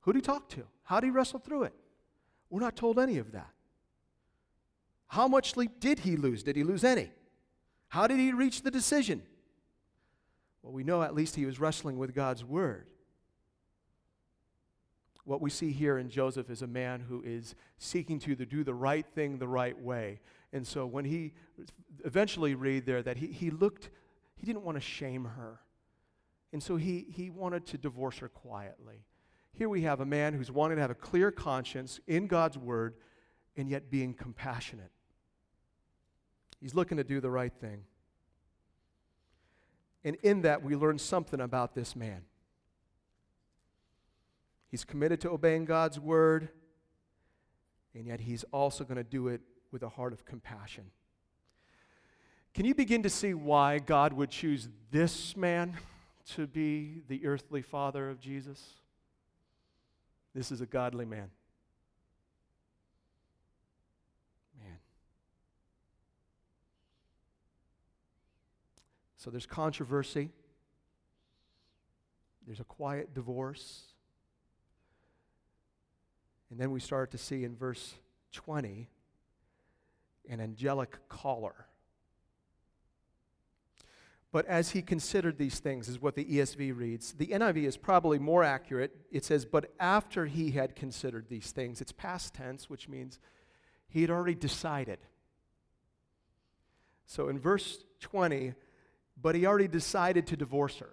Who 0.00 0.12
did 0.12 0.18
he 0.18 0.26
talk 0.26 0.48
to? 0.50 0.64
How 0.82 1.00
did 1.00 1.06
he 1.06 1.10
wrestle 1.10 1.40
through 1.40 1.64
it? 1.64 1.74
We're 2.50 2.60
not 2.60 2.76
told 2.76 2.98
any 2.98 3.18
of 3.18 3.32
that. 3.32 3.50
How 5.08 5.28
much 5.28 5.52
sleep 5.52 5.80
did 5.80 6.00
he 6.00 6.16
lose? 6.16 6.42
Did 6.42 6.56
he 6.56 6.64
lose 6.64 6.84
any? 6.84 7.10
How 7.88 8.06
did 8.06 8.18
he 8.18 8.32
reach 8.32 8.62
the 8.62 8.70
decision? 8.70 9.22
Well, 10.62 10.72
we 10.72 10.82
know 10.82 11.02
at 11.02 11.14
least 11.14 11.36
he 11.36 11.46
was 11.46 11.60
wrestling 11.60 11.96
with 11.96 12.14
God's 12.14 12.44
word. 12.44 12.88
What 15.26 15.40
we 15.40 15.50
see 15.50 15.72
here 15.72 15.98
in 15.98 16.08
Joseph 16.08 16.50
is 16.50 16.62
a 16.62 16.68
man 16.68 17.00
who 17.00 17.20
is 17.20 17.56
seeking 17.78 18.20
to 18.20 18.36
do 18.36 18.62
the 18.62 18.72
right 18.72 19.04
thing 19.04 19.38
the 19.38 19.48
right 19.48 19.76
way. 19.76 20.20
And 20.52 20.64
so 20.64 20.86
when 20.86 21.04
he 21.04 21.32
eventually 22.04 22.54
read 22.54 22.86
there 22.86 23.02
that 23.02 23.16
he, 23.16 23.26
he 23.26 23.50
looked, 23.50 23.90
he 24.36 24.46
didn't 24.46 24.62
want 24.62 24.76
to 24.76 24.80
shame 24.80 25.24
her. 25.24 25.58
And 26.52 26.62
so 26.62 26.76
he, 26.76 27.06
he 27.10 27.28
wanted 27.28 27.66
to 27.66 27.76
divorce 27.76 28.18
her 28.18 28.28
quietly. 28.28 29.04
Here 29.52 29.68
we 29.68 29.82
have 29.82 29.98
a 29.98 30.06
man 30.06 30.32
who's 30.32 30.52
wanting 30.52 30.76
to 30.76 30.82
have 30.82 30.92
a 30.92 30.94
clear 30.94 31.32
conscience 31.32 31.98
in 32.06 32.28
God's 32.28 32.56
word 32.56 32.94
and 33.56 33.68
yet 33.68 33.90
being 33.90 34.14
compassionate. 34.14 34.92
He's 36.60 36.76
looking 36.76 36.98
to 36.98 37.04
do 37.04 37.20
the 37.20 37.30
right 37.30 37.52
thing. 37.60 37.82
And 40.04 40.14
in 40.22 40.42
that, 40.42 40.62
we 40.62 40.76
learn 40.76 41.00
something 41.00 41.40
about 41.40 41.74
this 41.74 41.96
man. 41.96 42.22
He's 44.68 44.84
committed 44.84 45.20
to 45.22 45.30
obeying 45.30 45.64
God's 45.64 45.98
word, 45.98 46.48
and 47.94 48.06
yet 48.06 48.20
he's 48.20 48.44
also 48.52 48.84
going 48.84 48.96
to 48.96 49.04
do 49.04 49.28
it 49.28 49.40
with 49.70 49.82
a 49.82 49.88
heart 49.88 50.12
of 50.12 50.24
compassion. 50.24 50.84
Can 52.54 52.64
you 52.64 52.74
begin 52.74 53.02
to 53.02 53.10
see 53.10 53.34
why 53.34 53.78
God 53.78 54.12
would 54.14 54.30
choose 54.30 54.68
this 54.90 55.36
man 55.36 55.76
to 56.34 56.46
be 56.46 57.02
the 57.06 57.26
earthly 57.26 57.62
father 57.62 58.08
of 58.08 58.18
Jesus? 58.18 58.62
This 60.34 60.50
is 60.50 60.60
a 60.60 60.66
godly 60.66 61.04
man. 61.04 61.30
Man. 64.58 64.78
So 69.16 69.30
there's 69.30 69.46
controversy, 69.46 70.30
there's 72.46 72.60
a 72.60 72.64
quiet 72.64 73.14
divorce. 73.14 73.92
And 76.50 76.60
then 76.60 76.70
we 76.70 76.80
start 76.80 77.10
to 77.12 77.18
see 77.18 77.44
in 77.44 77.56
verse 77.56 77.94
20 78.32 78.88
an 80.28 80.40
angelic 80.40 80.96
caller. 81.08 81.66
But 84.32 84.46
as 84.46 84.70
he 84.70 84.82
considered 84.82 85.38
these 85.38 85.60
things, 85.60 85.88
is 85.88 86.02
what 86.02 86.14
the 86.14 86.24
ESV 86.24 86.76
reads. 86.76 87.12
The 87.12 87.28
NIV 87.28 87.64
is 87.64 87.76
probably 87.76 88.18
more 88.18 88.44
accurate. 88.44 88.94
It 89.10 89.24
says, 89.24 89.46
but 89.46 89.72
after 89.80 90.26
he 90.26 90.50
had 90.50 90.76
considered 90.76 91.28
these 91.28 91.52
things, 91.52 91.80
it's 91.80 91.92
past 91.92 92.34
tense, 92.34 92.68
which 92.68 92.88
means 92.88 93.18
he 93.88 94.02
had 94.02 94.10
already 94.10 94.34
decided. 94.34 94.98
So 97.06 97.28
in 97.28 97.38
verse 97.38 97.84
20, 98.00 98.54
but 99.20 99.34
he 99.34 99.46
already 99.46 99.68
decided 99.68 100.26
to 100.26 100.36
divorce 100.36 100.78
her. 100.78 100.92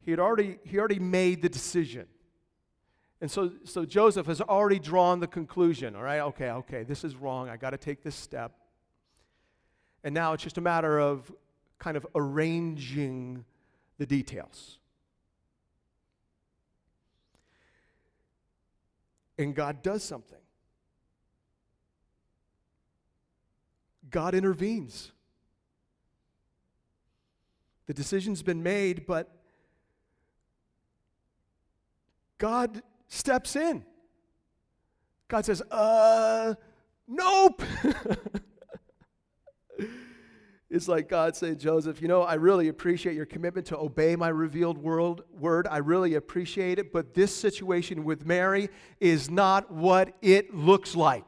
He 0.00 0.12
had 0.12 0.20
already, 0.20 0.60
he 0.64 0.78
already 0.78 1.00
made 1.00 1.42
the 1.42 1.48
decision. 1.48 2.06
And 3.20 3.30
so, 3.30 3.52
so 3.64 3.84
Joseph 3.84 4.26
has 4.26 4.40
already 4.40 4.78
drawn 4.78 5.20
the 5.20 5.26
conclusion, 5.26 5.96
all 5.96 6.02
right, 6.02 6.20
okay, 6.20 6.50
okay, 6.50 6.82
this 6.82 7.02
is 7.02 7.16
wrong. 7.16 7.48
I 7.48 7.56
got 7.56 7.70
to 7.70 7.78
take 7.78 8.02
this 8.02 8.14
step. 8.14 8.52
And 10.04 10.14
now 10.14 10.34
it's 10.34 10.42
just 10.42 10.58
a 10.58 10.60
matter 10.60 10.98
of 10.98 11.32
kind 11.78 11.96
of 11.96 12.06
arranging 12.14 13.44
the 13.98 14.06
details. 14.06 14.78
And 19.38 19.54
God 19.54 19.82
does 19.82 20.02
something. 20.02 20.38
God 24.10 24.34
intervenes. 24.34 25.12
The 27.86 27.94
decision's 27.94 28.42
been 28.42 28.62
made, 28.62 29.06
but 29.06 29.30
God 32.38 32.82
steps 33.08 33.56
in. 33.56 33.84
God 35.28 35.44
says, 35.44 35.62
uh, 35.70 36.54
nope. 37.08 37.62
it's 40.70 40.86
like 40.86 41.08
God 41.08 41.34
saying, 41.34 41.58
Joseph, 41.58 42.00
you 42.00 42.08
know, 42.08 42.22
I 42.22 42.34
really 42.34 42.68
appreciate 42.68 43.16
your 43.16 43.26
commitment 43.26 43.66
to 43.68 43.78
obey 43.78 44.14
my 44.14 44.28
revealed 44.28 44.78
world, 44.78 45.22
word. 45.38 45.66
I 45.68 45.78
really 45.78 46.14
appreciate 46.14 46.78
it, 46.78 46.92
but 46.92 47.14
this 47.14 47.34
situation 47.34 48.04
with 48.04 48.24
Mary 48.24 48.68
is 49.00 49.30
not 49.30 49.70
what 49.70 50.14
it 50.22 50.54
looks 50.54 50.94
like. 50.94 51.26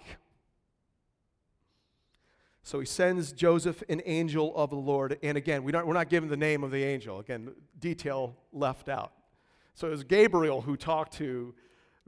So 2.63 2.79
he 2.81 2.87
sends 2.87 3.33
Joseph 3.33 3.83
an 3.89 4.03
angel 4.05 4.55
of 4.55 4.69
the 4.69 4.77
Lord. 4.77 5.19
And 5.23 5.39
again, 5.39 5.65
we 5.65 5.73
don't, 5.73 5.87
we're 5.87 5.95
not 5.95 6.11
given 6.11 6.29
the 6.29 6.37
name 6.37 6.63
of 6.63 6.71
the 6.71 6.85
angel. 6.85 7.19
Again, 7.19 7.55
detail 7.79 8.37
left 8.53 8.91
out. 8.91 9.13
So 9.75 9.87
it 9.87 9.91
was 9.91 10.05
Gabriel 10.05 10.61
who 10.61 10.77
talked 10.77 11.15
to 11.15 11.55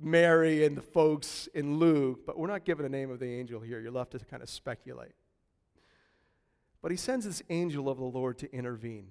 Mary 0.00 0.64
and 0.64 0.76
the 0.76 0.83
folks 0.83 1.49
in 1.54 1.78
Luke, 1.78 2.21
but 2.26 2.38
we're 2.38 2.49
not 2.49 2.64
given 2.64 2.83
the 2.83 2.88
name 2.88 3.11
of 3.11 3.19
the 3.19 3.26
angel 3.26 3.61
here. 3.61 3.80
You're 3.80 3.90
left 3.90 4.12
to 4.12 4.19
kind 4.19 4.42
of 4.42 4.49
speculate. 4.49 5.12
But 6.83 6.90
he 6.90 6.97
sends 6.97 7.26
this 7.26 7.42
angel 7.50 7.88
of 7.88 7.99
the 7.99 8.04
Lord 8.04 8.38
to 8.38 8.52
intervene, 8.54 9.09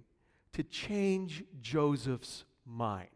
to 0.54 0.64
change 0.64 1.44
Joseph's 1.62 2.46
mind, 2.66 3.10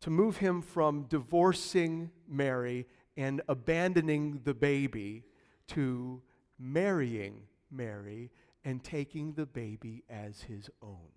to 0.00 0.10
move 0.10 0.36
him 0.36 0.62
from 0.62 1.04
divorcing 1.04 2.10
Mary 2.28 2.86
and 3.16 3.40
abandoning 3.48 4.40
the 4.44 4.54
baby 4.54 5.24
to 5.68 6.22
marrying 6.58 7.42
Mary 7.70 8.30
and 8.64 8.82
taking 8.84 9.32
the 9.32 9.46
baby 9.46 10.04
as 10.08 10.42
his 10.42 10.70
own. 10.82 11.08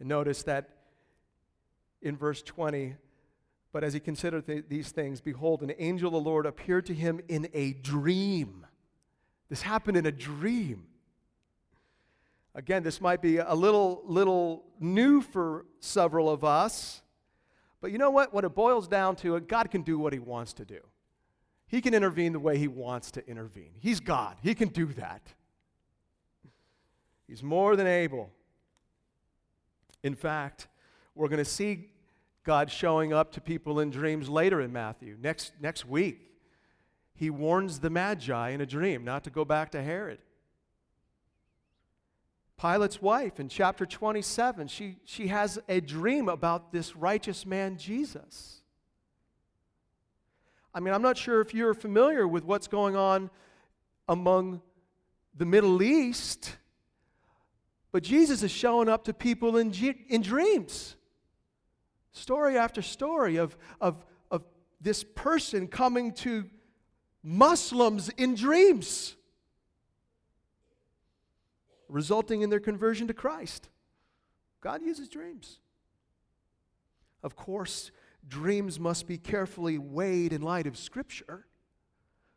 And 0.00 0.08
notice 0.08 0.42
that 0.44 0.77
in 2.02 2.16
verse 2.16 2.42
20, 2.42 2.94
but 3.72 3.84
as 3.84 3.92
he 3.92 4.00
considered 4.00 4.46
th- 4.46 4.64
these 4.68 4.90
things, 4.90 5.20
behold, 5.20 5.62
an 5.62 5.72
angel 5.78 6.08
of 6.08 6.12
the 6.12 6.28
Lord 6.30 6.46
appeared 6.46 6.86
to 6.86 6.94
him 6.94 7.20
in 7.28 7.48
a 7.52 7.72
dream. 7.72 8.66
This 9.48 9.62
happened 9.62 9.96
in 9.96 10.06
a 10.06 10.12
dream. 10.12 10.86
Again, 12.54 12.82
this 12.82 13.00
might 13.00 13.22
be 13.22 13.38
a 13.38 13.54
little, 13.54 14.02
little 14.04 14.64
new 14.80 15.20
for 15.20 15.66
several 15.80 16.28
of 16.30 16.44
us, 16.44 17.02
but 17.80 17.92
you 17.92 17.98
know 17.98 18.10
what? 18.10 18.34
When 18.34 18.44
it 18.44 18.54
boils 18.54 18.88
down 18.88 19.16
to 19.16 19.36
it, 19.36 19.46
God 19.46 19.70
can 19.70 19.82
do 19.82 19.98
what 19.98 20.12
he 20.12 20.18
wants 20.18 20.52
to 20.54 20.64
do. 20.64 20.80
He 21.68 21.82
can 21.82 21.92
intervene 21.92 22.32
the 22.32 22.40
way 22.40 22.58
He 22.58 22.66
wants 22.66 23.10
to 23.12 23.26
intervene. 23.28 23.72
He's 23.78 24.00
God, 24.00 24.38
He 24.42 24.54
can 24.54 24.68
do 24.68 24.86
that. 24.94 25.22
He's 27.28 27.42
more 27.42 27.76
than 27.76 27.86
able. 27.86 28.32
In 30.02 30.14
fact, 30.14 30.66
we're 31.18 31.28
going 31.28 31.38
to 31.38 31.44
see 31.44 31.88
God 32.44 32.70
showing 32.70 33.12
up 33.12 33.32
to 33.32 33.40
people 33.40 33.80
in 33.80 33.90
dreams 33.90 34.28
later 34.28 34.60
in 34.60 34.72
Matthew. 34.72 35.16
Next, 35.20 35.52
next 35.60 35.84
week, 35.84 36.20
He 37.14 37.28
warns 37.28 37.80
the 37.80 37.90
Magi 37.90 38.50
in 38.50 38.60
a 38.60 38.66
dream 38.66 39.04
not 39.04 39.24
to 39.24 39.30
go 39.30 39.44
back 39.44 39.72
to 39.72 39.82
Herod. 39.82 40.18
Pilate's 42.56 43.02
wife 43.02 43.38
in 43.38 43.48
chapter 43.48 43.84
27, 43.84 44.68
she, 44.68 44.96
she 45.04 45.28
has 45.28 45.58
a 45.68 45.80
dream 45.80 46.28
about 46.28 46.72
this 46.72 46.96
righteous 46.96 47.44
man, 47.44 47.76
Jesus. 47.76 48.62
I 50.74 50.80
mean, 50.80 50.94
I'm 50.94 51.02
not 51.02 51.16
sure 51.16 51.40
if 51.40 51.54
you're 51.54 51.74
familiar 51.74 52.26
with 52.26 52.44
what's 52.44 52.68
going 52.68 52.96
on 52.96 53.30
among 54.08 54.60
the 55.36 55.44
Middle 55.44 55.82
East, 55.82 56.56
but 57.92 58.02
Jesus 58.02 58.42
is 58.42 58.50
showing 58.50 58.88
up 58.88 59.04
to 59.04 59.12
people 59.12 59.56
in, 59.56 59.72
in 60.08 60.22
dreams. 60.22 60.96
Story 62.18 62.58
after 62.58 62.82
story 62.82 63.36
of, 63.36 63.56
of, 63.80 64.04
of 64.32 64.44
this 64.80 65.04
person 65.04 65.68
coming 65.68 66.12
to 66.14 66.46
Muslims 67.22 68.08
in 68.10 68.34
dreams, 68.34 69.14
resulting 71.88 72.42
in 72.42 72.50
their 72.50 72.58
conversion 72.58 73.06
to 73.06 73.14
Christ. 73.14 73.68
God 74.60 74.82
uses 74.82 75.08
dreams. 75.08 75.60
Of 77.22 77.36
course, 77.36 77.92
dreams 78.26 78.80
must 78.80 79.06
be 79.06 79.16
carefully 79.16 79.78
weighed 79.78 80.32
in 80.32 80.42
light 80.42 80.66
of 80.66 80.76
Scripture. 80.76 81.46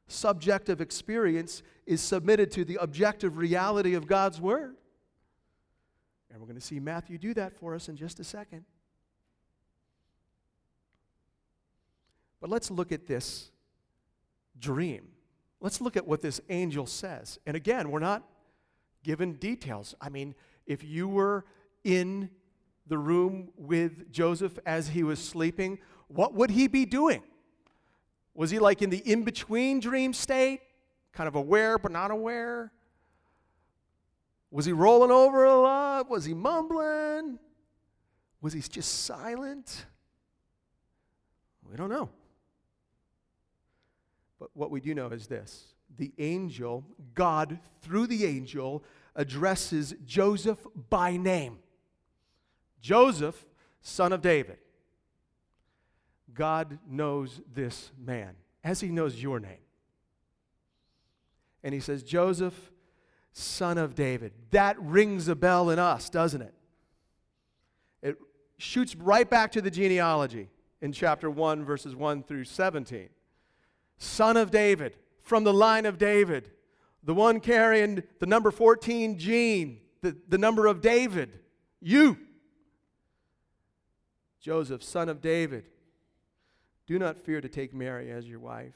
Subjective 0.08 0.80
experience 0.80 1.64
is 1.88 2.02
submitted 2.02 2.52
to 2.52 2.64
the 2.66 2.76
objective 2.76 3.38
reality 3.38 3.96
of 3.96 4.06
God's 4.06 4.40
Word. 4.40 4.76
And 6.30 6.40
we're 6.40 6.48
going 6.48 6.60
to 6.60 6.66
see 6.66 6.80
Matthew 6.80 7.18
do 7.18 7.34
that 7.34 7.58
for 7.58 7.74
us 7.74 7.90
in 7.90 7.96
just 7.96 8.20
a 8.20 8.24
second. 8.24 8.64
But 12.42 12.50
let's 12.50 12.72
look 12.72 12.92
at 12.92 13.08
this 13.08 13.52
dream. 14.60 15.10
Let's 15.62 15.80
look 15.80 15.96
at 15.96 16.06
what 16.06 16.22
this 16.22 16.42
angel 16.50 16.88
says. 16.88 17.40
And 17.46 17.56
again, 17.56 17.92
we're 17.92 18.00
not, 18.00 18.24
given 19.04 19.34
details. 19.34 19.96
I 20.02 20.10
mean, 20.10 20.36
if 20.66 20.84
you 20.84 21.08
were 21.08 21.46
in 21.84 22.30
the 22.88 22.98
room 22.98 23.50
with 23.56 24.12
Joseph 24.12 24.58
as 24.66 24.90
he 24.90 25.04
was 25.04 25.20
sleeping, 25.20 25.80
what 26.08 26.34
would 26.34 26.50
he 26.50 26.68
be 26.68 26.86
doing? 26.86 27.24
Was 28.34 28.50
he 28.50 28.60
like 28.60 28.82
in 28.82 28.90
the 28.90 28.98
in 29.00 29.24
between 29.24 29.80
dream 29.80 30.14
state, 30.14 30.62
kind 31.14 31.28
of 31.28 31.36
aware 31.36 31.78
but 31.78 31.92
not 31.92 32.12
aware? 32.12 32.72
Was 34.50 34.66
he 34.66 34.72
rolling 34.72 35.12
over 35.12 35.46
a 35.46 35.56
lot? 35.56 36.10
Was 36.10 36.26
he 36.26 36.34
mumbling? 36.34 37.40
Was 38.42 38.54
he 38.54 38.62
just 38.62 39.06
silent? 39.06 39.86
We 41.70 41.78
don't 41.78 41.90
know. 41.90 42.10
But 44.42 44.50
what 44.56 44.72
we 44.72 44.82
do 44.82 44.96
know 44.96 45.08
is 45.10 45.28
this 45.28 45.76
the 45.98 46.12
angel, 46.18 46.84
God, 47.14 47.60
through 47.84 48.08
the 48.08 48.26
angel, 48.26 48.84
addresses 49.16 49.94
Joseph 50.04 50.66
by 50.90 51.16
name 51.16 51.60
Joseph, 52.82 53.46
son 53.82 54.12
of 54.12 54.22
David. 54.24 54.58
God 56.34 56.80
knows 56.90 57.40
this 57.54 57.92
man 58.04 58.34
as 58.64 58.82
he 58.82 58.88
knows 58.88 59.22
your 59.22 59.40
name. 59.40 59.60
And 61.64 61.76
he 61.76 61.80
says, 61.80 62.02
Joseph, 62.02 62.72
son 63.34 63.78
of 63.78 63.94
David. 63.94 64.32
That 64.50 64.82
rings 64.82 65.28
a 65.28 65.36
bell 65.36 65.70
in 65.70 65.78
us, 65.78 66.10
doesn't 66.10 66.42
it? 66.42 66.54
It 68.02 68.18
shoots 68.58 68.96
right 68.96 69.30
back 69.30 69.52
to 69.52 69.62
the 69.62 69.70
genealogy 69.70 70.50
in 70.82 70.94
chapter 70.94 71.30
1, 71.30 71.64
verses 71.64 71.96
1 71.96 72.24
through 72.24 72.46
17. 72.46 73.10
Son 74.04 74.36
of 74.36 74.50
David, 74.50 74.98
from 75.20 75.44
the 75.44 75.54
line 75.54 75.86
of 75.86 76.00
David, 76.00 76.50
the 77.04 77.14
one 77.14 77.40
carrying 77.40 78.02
the 78.18 78.26
number 78.26 78.50
14 78.50 79.20
gene, 79.20 79.80
the, 80.02 80.18
the 80.28 80.40
number 80.40 80.66
of 80.66 80.82
David, 80.82 81.38
you. 81.80 82.18
Joseph, 84.40 84.82
son 84.82 85.08
of 85.08 85.22
David, 85.22 85.66
do 86.88 86.98
not 86.98 87.16
fear 87.16 87.42
to 87.42 87.48
take 87.48 87.76
Mary 87.76 88.10
as 88.10 88.28
your 88.28 88.40
wife. 88.40 88.74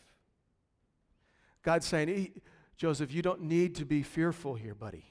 God's 1.63 1.88
saying, 1.88 2.39
Joseph, 2.77 3.12
you 3.12 3.24
don't 3.24 3.41
need 3.41 3.74
to 3.77 3.86
be 3.86 4.03
fearful 4.03 4.53
here, 4.53 4.75
buddy. 4.75 5.05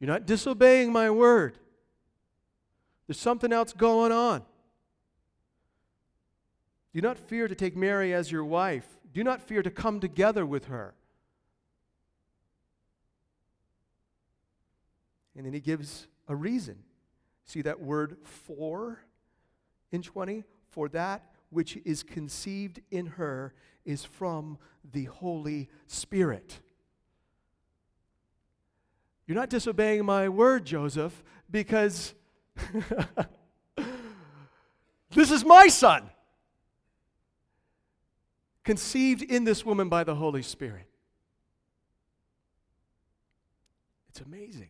You're 0.00 0.10
not 0.10 0.26
disobeying 0.26 0.90
my 0.90 1.10
word. 1.10 1.58
There's 3.06 3.20
something 3.20 3.52
else 3.52 3.72
going 3.72 4.10
on. 4.10 4.42
Do 6.92 7.00
not 7.00 7.18
fear 7.18 7.48
to 7.48 7.54
take 7.54 7.76
Mary 7.76 8.14
as 8.14 8.32
your 8.32 8.44
wife. 8.44 8.86
Do 9.12 9.22
not 9.22 9.40
fear 9.40 9.62
to 9.62 9.70
come 9.70 10.00
together 10.00 10.44
with 10.46 10.66
her. 10.66 10.94
And 15.36 15.46
then 15.46 15.52
he 15.52 15.60
gives 15.60 16.08
a 16.26 16.34
reason. 16.34 16.78
See 17.44 17.62
that 17.62 17.80
word 17.80 18.16
for 18.24 19.00
in 19.92 20.02
20? 20.02 20.44
For 20.68 20.88
that 20.90 21.32
which 21.50 21.78
is 21.84 22.02
conceived 22.02 22.80
in 22.90 23.06
her 23.06 23.54
is 23.84 24.04
from 24.04 24.58
the 24.92 25.04
Holy 25.04 25.68
Spirit. 25.86 26.60
You're 29.26 29.36
not 29.36 29.50
disobeying 29.50 30.04
my 30.04 30.28
word, 30.28 30.64
Joseph, 30.64 31.22
because 31.50 32.14
this 35.10 35.30
is 35.30 35.44
my 35.44 35.68
son, 35.68 36.10
conceived 38.68 39.22
in 39.22 39.44
this 39.44 39.64
woman 39.64 39.88
by 39.88 40.04
the 40.04 40.14
Holy 40.14 40.42
Spirit. 40.42 40.84
It's 44.10 44.20
amazing. 44.20 44.68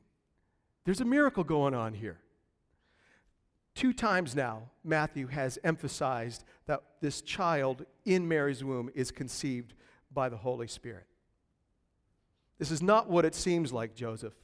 There's 0.85 1.00
a 1.00 1.05
miracle 1.05 1.43
going 1.43 1.75
on 1.75 1.95
here. 1.95 2.21
Two 3.75 3.93
times 3.93 4.37
now, 4.37 4.71
Matthew 4.85 5.26
has 5.26 5.59
emphasized 5.64 6.45
that 6.67 6.81
this 7.00 7.23
child 7.23 7.87
in 8.04 8.28
Mary's 8.28 8.63
womb 8.63 8.89
is 8.95 9.11
conceived 9.11 9.75
by 10.15 10.28
the 10.28 10.37
Holy 10.37 10.69
Spirit. 10.69 11.06
This 12.61 12.71
is 12.71 12.80
not 12.80 13.11
what 13.11 13.25
it 13.25 13.34
seems 13.34 13.73
like, 13.73 13.97
Joseph. 13.97 14.34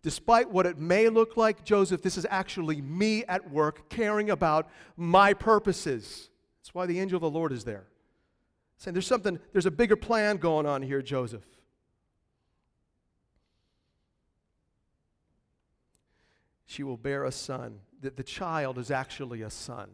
Despite 0.00 0.48
what 0.48 0.64
it 0.64 0.78
may 0.78 1.10
look 1.10 1.36
like, 1.36 1.66
Joseph, 1.66 2.00
this 2.00 2.16
is 2.16 2.26
actually 2.30 2.80
me 2.80 3.26
at 3.26 3.50
work 3.50 3.90
caring 3.90 4.30
about 4.30 4.70
my 4.96 5.34
purposes. 5.34 6.30
That's 6.62 6.72
why 6.72 6.86
the 6.86 6.98
angel 6.98 7.18
of 7.18 7.20
the 7.20 7.28
Lord 7.28 7.52
is 7.52 7.64
there. 7.64 7.88
Saying 8.78 8.94
there's 8.94 9.06
something, 9.06 9.38
there's 9.52 9.66
a 9.66 9.70
bigger 9.70 9.96
plan 9.96 10.36
going 10.36 10.66
on 10.66 10.82
here, 10.82 11.02
Joseph. 11.02 11.44
She 16.66 16.82
will 16.82 16.96
bear 16.96 17.24
a 17.24 17.32
son 17.32 17.80
that 18.00 18.16
the 18.16 18.22
child 18.22 18.78
is 18.78 18.90
actually 18.90 19.42
a 19.42 19.50
son. 19.50 19.90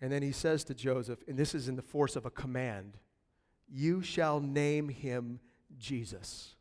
And 0.00 0.12
then 0.12 0.22
he 0.22 0.32
says 0.32 0.62
to 0.64 0.74
Joseph, 0.74 1.20
and 1.26 1.38
this 1.38 1.54
is 1.54 1.68
in 1.68 1.76
the 1.76 1.82
force 1.82 2.16
of 2.16 2.26
a 2.26 2.30
command 2.30 2.98
You 3.68 4.02
shall 4.02 4.40
name 4.40 4.88
him 4.88 5.40
Jesus. 5.78 6.54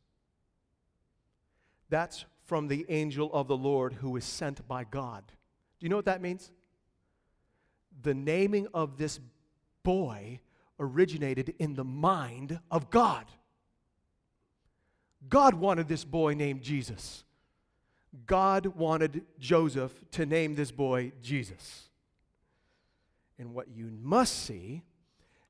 That's 1.89 2.25
from 2.45 2.67
the 2.67 2.85
angel 2.89 3.31
of 3.33 3.47
the 3.47 3.57
Lord 3.57 3.93
who 3.93 4.15
is 4.15 4.25
sent 4.25 4.67
by 4.67 4.85
God. 4.85 5.23
Do 5.79 5.85
you 5.85 5.89
know 5.89 5.97
what 5.97 6.05
that 6.05 6.21
means? 6.21 6.51
The 8.01 8.13
naming 8.13 8.67
of 8.73 8.97
this 8.97 9.19
boy 9.83 10.39
originated 10.79 11.53
in 11.59 11.75
the 11.75 11.83
mind 11.83 12.59
of 12.69 12.89
God. 12.89 13.25
God 15.27 15.55
wanted 15.55 15.87
this 15.87 16.03
boy 16.03 16.33
named 16.33 16.61
Jesus. 16.61 17.23
God 18.25 18.67
wanted 18.67 19.25
Joseph 19.39 19.93
to 20.11 20.25
name 20.25 20.55
this 20.55 20.71
boy 20.71 21.11
Jesus. 21.21 21.89
And 23.37 23.53
what 23.53 23.67
you 23.69 23.91
must 24.01 24.43
see 24.43 24.83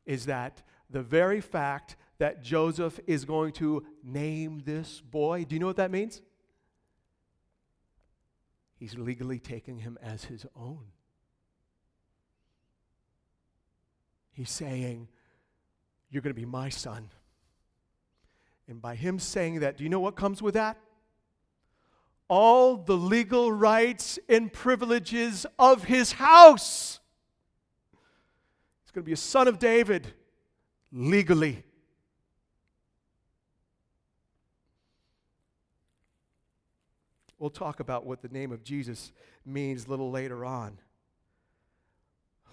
is 0.05 0.25
that 0.25 0.63
the 0.89 1.01
very 1.01 1.41
fact 1.41 1.95
that 2.17 2.41
Joseph 2.41 2.99
is 3.05 3.25
going 3.25 3.51
to 3.53 3.85
name 4.03 4.61
this 4.65 5.01
boy, 5.01 5.43
do 5.43 5.55
you 5.55 5.59
know 5.59 5.67
what 5.67 5.75
that 5.77 5.91
means? 5.91 6.21
He's 8.77 8.95
legally 8.95 9.39
taking 9.39 9.79
him 9.79 9.97
as 10.01 10.25
his 10.25 10.45
own. 10.55 10.85
He's 14.35 14.51
saying, 14.51 15.07
You're 16.11 16.21
going 16.21 16.35
to 16.35 16.39
be 16.39 16.45
my 16.45 16.69
son. 16.69 17.09
And 18.67 18.81
by 18.81 18.95
him 18.95 19.19
saying 19.19 19.59
that, 19.59 19.77
do 19.77 19.83
you 19.83 19.89
know 19.89 19.99
what 19.99 20.15
comes 20.15 20.41
with 20.41 20.55
that? 20.55 20.77
all 22.27 22.77
the 22.77 22.97
legal 22.97 23.51
rights 23.51 24.17
and 24.27 24.51
privileges 24.51 25.45
of 25.59 25.83
his 25.83 26.13
house. 26.13 26.99
He's 28.83 28.91
going 28.91 29.03
to 29.03 29.05
be 29.05 29.13
a 29.13 29.17
son 29.17 29.47
of 29.47 29.59
David 29.59 30.13
legally. 30.91 31.63
We'll 37.37 37.49
talk 37.49 37.79
about 37.79 38.05
what 38.05 38.21
the 38.21 38.29
name 38.29 38.51
of 38.51 38.63
Jesus 38.63 39.11
means 39.45 39.85
a 39.85 39.89
little 39.89 40.09
later 40.09 40.45
on. 40.45 40.79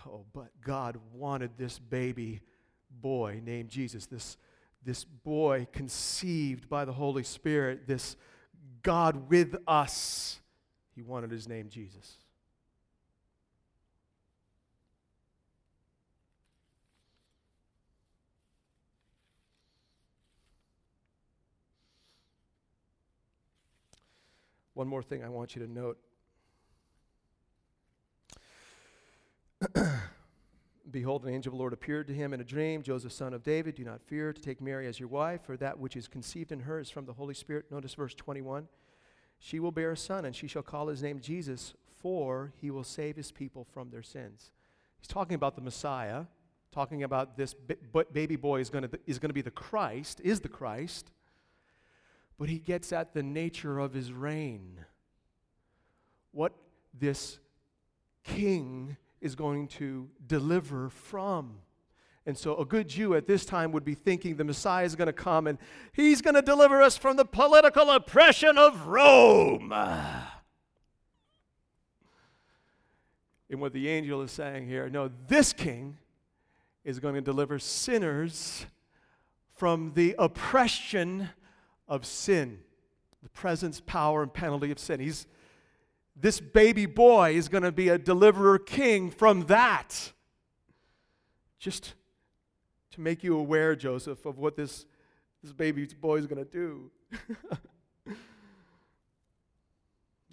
Oh, 0.06 0.24
but 0.32 0.48
God 0.64 0.98
wanted 1.12 1.52
this 1.56 1.78
baby 1.78 2.40
boy 2.90 3.40
named 3.44 3.70
Jesus, 3.70 4.06
this, 4.06 4.36
this 4.84 5.04
boy 5.04 5.66
conceived 5.72 6.68
by 6.68 6.84
the 6.84 6.92
Holy 6.92 7.22
Spirit, 7.22 7.86
this 7.86 8.16
God 8.82 9.30
with 9.30 9.56
us. 9.66 10.40
He 10.94 11.02
wanted 11.02 11.30
his 11.30 11.48
name 11.48 11.68
Jesus. 11.68 12.16
One 24.74 24.88
more 24.88 25.02
thing 25.02 25.22
I 25.22 25.28
want 25.28 25.54
you 25.54 25.64
to 25.64 25.70
note. 25.70 25.98
Behold, 30.90 31.24
an 31.24 31.34
angel 31.34 31.52
of 31.52 31.56
the 31.56 31.60
Lord 31.60 31.72
appeared 31.72 32.06
to 32.08 32.14
him 32.14 32.32
in 32.32 32.40
a 32.40 32.44
dream. 32.44 32.82
Joseph, 32.82 33.12
son 33.12 33.32
of 33.32 33.42
David, 33.42 33.74
do 33.74 33.84
not 33.84 34.02
fear 34.02 34.32
to 34.32 34.42
take 34.42 34.60
Mary 34.60 34.86
as 34.86 34.98
your 34.98 35.08
wife, 35.08 35.42
for 35.44 35.56
that 35.56 35.78
which 35.78 35.96
is 35.96 36.08
conceived 36.08 36.52
in 36.52 36.60
her 36.60 36.80
is 36.80 36.90
from 36.90 37.06
the 37.06 37.12
Holy 37.12 37.34
Spirit. 37.34 37.66
Notice 37.70 37.94
verse 37.94 38.14
21. 38.14 38.68
She 39.38 39.60
will 39.60 39.72
bear 39.72 39.92
a 39.92 39.96
son, 39.96 40.24
and 40.24 40.34
she 40.34 40.46
shall 40.46 40.62
call 40.62 40.88
his 40.88 41.02
name 41.02 41.20
Jesus, 41.20 41.74
for 41.86 42.52
he 42.60 42.70
will 42.70 42.84
save 42.84 43.16
his 43.16 43.32
people 43.32 43.64
from 43.64 43.90
their 43.90 44.02
sins. 44.02 44.52
He's 45.00 45.08
talking 45.08 45.34
about 45.34 45.56
the 45.56 45.62
Messiah, 45.62 46.24
talking 46.70 47.02
about 47.02 47.36
this 47.36 47.54
baby 48.12 48.36
boy 48.36 48.60
is 48.60 48.70
going 48.70 48.88
is 49.06 49.18
to 49.18 49.28
be 49.32 49.42
the 49.42 49.50
Christ, 49.50 50.20
is 50.22 50.40
the 50.40 50.48
Christ. 50.48 51.10
But 52.38 52.48
he 52.48 52.58
gets 52.58 52.92
at 52.92 53.14
the 53.14 53.22
nature 53.22 53.78
of 53.78 53.92
his 53.92 54.12
reign. 54.12 54.84
What 56.32 56.52
this 56.94 57.38
king 58.24 58.96
is 59.22 59.34
going 59.34 59.68
to 59.68 60.10
deliver 60.26 60.90
from. 60.90 61.58
And 62.26 62.36
so 62.36 62.56
a 62.56 62.64
good 62.64 62.88
Jew 62.88 63.14
at 63.14 63.26
this 63.26 63.44
time 63.44 63.72
would 63.72 63.84
be 63.84 63.94
thinking 63.94 64.36
the 64.36 64.44
Messiah 64.44 64.84
is 64.84 64.94
going 64.94 65.06
to 65.06 65.12
come 65.12 65.46
and 65.46 65.58
he's 65.92 66.20
going 66.20 66.34
to 66.34 66.42
deliver 66.42 66.82
us 66.82 66.96
from 66.96 67.16
the 67.16 67.24
political 67.24 67.90
oppression 67.90 68.58
of 68.58 68.86
Rome. 68.86 69.72
And 73.50 73.60
what 73.60 73.72
the 73.72 73.88
angel 73.88 74.22
is 74.22 74.30
saying 74.30 74.68
here 74.68 74.88
no, 74.88 75.10
this 75.28 75.52
king 75.52 75.98
is 76.84 77.00
going 77.00 77.14
to 77.14 77.20
deliver 77.20 77.58
sinners 77.58 78.66
from 79.56 79.92
the 79.94 80.14
oppression 80.18 81.28
of 81.86 82.06
sin, 82.06 82.58
the 83.22 83.28
presence, 83.28 83.80
power, 83.80 84.22
and 84.22 84.32
penalty 84.32 84.70
of 84.70 84.78
sin. 84.78 85.00
He's, 85.00 85.26
this 86.14 86.40
baby 86.40 86.86
boy 86.86 87.34
is 87.34 87.48
going 87.48 87.62
to 87.62 87.72
be 87.72 87.88
a 87.88 87.98
deliverer 87.98 88.58
king 88.58 89.10
from 89.10 89.46
that. 89.46 90.12
Just 91.58 91.94
to 92.92 93.00
make 93.00 93.24
you 93.24 93.36
aware, 93.38 93.74
Joseph, 93.74 94.26
of 94.26 94.38
what 94.38 94.56
this, 94.56 94.86
this 95.42 95.52
baby 95.52 95.86
boy 96.00 96.18
is 96.18 96.26
going 96.26 96.44
to 96.44 96.50
do. 96.50 96.90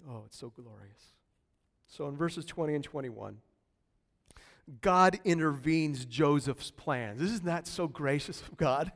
oh, 0.08 0.22
it's 0.26 0.38
so 0.38 0.50
glorious. 0.50 1.14
So 1.86 2.08
in 2.08 2.16
verses 2.16 2.44
20 2.44 2.74
and 2.74 2.84
21, 2.84 3.38
God 4.80 5.18
intervenes 5.24 6.04
Joseph's 6.04 6.70
plans. 6.70 7.20
Isn't 7.20 7.44
that 7.44 7.66
so 7.66 7.88
gracious 7.88 8.42
of 8.42 8.56
God? 8.56 8.92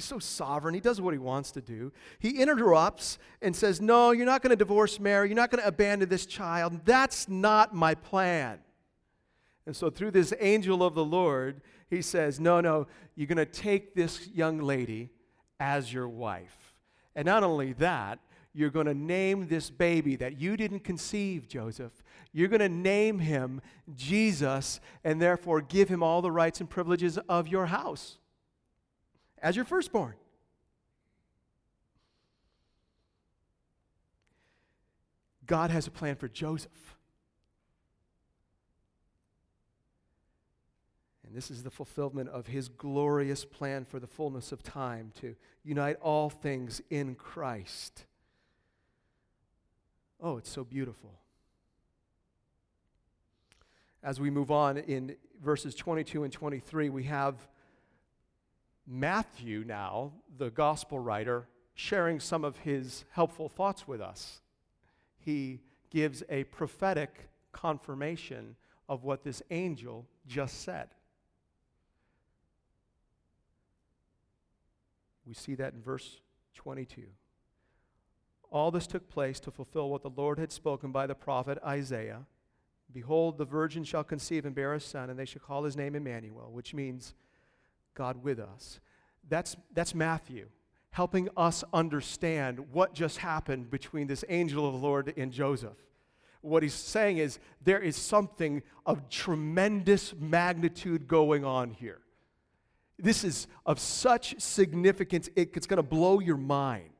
He's 0.00 0.06
so 0.06 0.18
sovereign. 0.18 0.72
He 0.72 0.80
does 0.80 0.98
what 0.98 1.12
he 1.12 1.18
wants 1.18 1.50
to 1.50 1.60
do. 1.60 1.92
He 2.20 2.40
interrupts 2.40 3.18
and 3.42 3.54
says, 3.54 3.82
No, 3.82 4.12
you're 4.12 4.24
not 4.24 4.40
going 4.40 4.48
to 4.48 4.56
divorce 4.56 4.98
Mary. 4.98 5.28
You're 5.28 5.36
not 5.36 5.50
going 5.50 5.60
to 5.60 5.68
abandon 5.68 6.08
this 6.08 6.24
child. 6.24 6.86
That's 6.86 7.28
not 7.28 7.74
my 7.74 7.94
plan. 7.94 8.60
And 9.66 9.76
so, 9.76 9.90
through 9.90 10.12
this 10.12 10.32
angel 10.40 10.82
of 10.82 10.94
the 10.94 11.04
Lord, 11.04 11.60
he 11.90 12.00
says, 12.00 12.40
No, 12.40 12.62
no, 12.62 12.86
you're 13.14 13.26
going 13.26 13.36
to 13.36 13.44
take 13.44 13.94
this 13.94 14.26
young 14.28 14.56
lady 14.56 15.10
as 15.60 15.92
your 15.92 16.08
wife. 16.08 16.72
And 17.14 17.26
not 17.26 17.44
only 17.44 17.74
that, 17.74 18.20
you're 18.54 18.70
going 18.70 18.86
to 18.86 18.94
name 18.94 19.48
this 19.48 19.68
baby 19.68 20.16
that 20.16 20.40
you 20.40 20.56
didn't 20.56 20.80
conceive, 20.80 21.46
Joseph. 21.46 21.92
You're 22.32 22.48
going 22.48 22.60
to 22.60 22.70
name 22.70 23.18
him 23.18 23.60
Jesus 23.94 24.80
and 25.04 25.20
therefore 25.20 25.60
give 25.60 25.90
him 25.90 26.02
all 26.02 26.22
the 26.22 26.32
rights 26.32 26.58
and 26.58 26.70
privileges 26.70 27.18
of 27.28 27.48
your 27.48 27.66
house 27.66 28.16
as 29.42 29.56
your 29.56 29.64
firstborn. 29.64 30.14
God 35.46 35.70
has 35.70 35.86
a 35.86 35.90
plan 35.90 36.14
for 36.14 36.28
Joseph. 36.28 36.96
And 41.26 41.36
this 41.36 41.50
is 41.50 41.62
the 41.62 41.70
fulfillment 41.70 42.28
of 42.28 42.48
his 42.48 42.68
glorious 42.68 43.44
plan 43.44 43.84
for 43.84 44.00
the 44.00 44.06
fullness 44.06 44.52
of 44.52 44.62
time 44.62 45.12
to 45.20 45.34
unite 45.64 45.96
all 46.00 46.28
things 46.28 46.82
in 46.90 47.14
Christ. 47.14 48.04
Oh, 50.20 50.36
it's 50.36 50.50
so 50.50 50.64
beautiful. 50.64 51.20
As 54.02 54.20
we 54.20 54.30
move 54.30 54.50
on 54.50 54.76
in 54.76 55.16
verses 55.42 55.74
22 55.74 56.24
and 56.24 56.32
23, 56.32 56.88
we 56.88 57.04
have 57.04 57.48
Matthew 58.92 59.62
now, 59.64 60.14
the 60.36 60.50
gospel 60.50 60.98
writer, 60.98 61.46
sharing 61.74 62.18
some 62.18 62.44
of 62.44 62.58
his 62.58 63.04
helpful 63.12 63.48
thoughts 63.48 63.86
with 63.86 64.00
us. 64.00 64.40
He 65.16 65.60
gives 65.90 66.24
a 66.28 66.42
prophetic 66.44 67.30
confirmation 67.52 68.56
of 68.88 69.04
what 69.04 69.22
this 69.22 69.44
angel 69.52 70.08
just 70.26 70.62
said. 70.62 70.88
We 75.24 75.34
see 75.34 75.54
that 75.54 75.72
in 75.72 75.80
verse 75.80 76.20
22. 76.56 77.02
All 78.50 78.72
this 78.72 78.88
took 78.88 79.08
place 79.08 79.38
to 79.40 79.52
fulfill 79.52 79.88
what 79.88 80.02
the 80.02 80.10
Lord 80.10 80.40
had 80.40 80.50
spoken 80.50 80.90
by 80.90 81.06
the 81.06 81.14
prophet 81.14 81.58
Isaiah. 81.64 82.26
Behold, 82.92 83.38
the 83.38 83.44
virgin 83.44 83.84
shall 83.84 84.02
conceive 84.02 84.44
and 84.44 84.54
bear 84.54 84.74
a 84.74 84.80
son, 84.80 85.10
and 85.10 85.16
they 85.16 85.24
shall 85.24 85.42
call 85.42 85.62
his 85.62 85.76
name 85.76 85.94
Emmanuel, 85.94 86.50
which 86.50 86.74
means 86.74 87.14
God 87.94 88.22
with 88.22 88.38
us. 88.38 88.80
That's, 89.28 89.56
that's 89.72 89.94
Matthew, 89.94 90.48
helping 90.90 91.28
us 91.36 91.62
understand 91.72 92.72
what 92.72 92.94
just 92.94 93.18
happened 93.18 93.70
between 93.70 94.06
this 94.06 94.24
angel 94.28 94.66
of 94.66 94.72
the 94.72 94.78
Lord 94.78 95.12
and 95.16 95.32
Joseph. 95.32 95.76
What 96.42 96.62
he's 96.62 96.74
saying 96.74 97.18
is 97.18 97.38
there 97.62 97.80
is 97.80 97.96
something 97.96 98.62
of 98.86 99.08
tremendous 99.08 100.14
magnitude 100.18 101.06
going 101.06 101.44
on 101.44 101.70
here. 101.70 102.00
This 102.98 103.24
is 103.24 103.46
of 103.66 103.78
such 103.78 104.40
significance, 104.40 105.28
it's 105.36 105.66
going 105.66 105.76
to 105.78 105.82
blow 105.82 106.20
your 106.20 106.36
mind. 106.36 106.90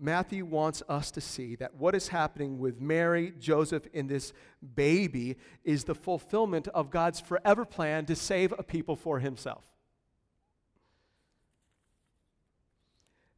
Matthew 0.00 0.44
wants 0.44 0.82
us 0.88 1.10
to 1.12 1.20
see 1.20 1.56
that 1.56 1.74
what 1.74 1.94
is 1.94 2.08
happening 2.08 2.58
with 2.58 2.80
Mary, 2.80 3.32
Joseph, 3.38 3.86
and 3.92 4.08
this 4.08 4.32
baby 4.76 5.36
is 5.64 5.84
the 5.84 5.94
fulfillment 5.94 6.68
of 6.68 6.90
God's 6.90 7.20
forever 7.20 7.64
plan 7.64 8.06
to 8.06 8.14
save 8.14 8.54
a 8.56 8.62
people 8.62 8.94
for 8.94 9.18
himself. 9.18 9.64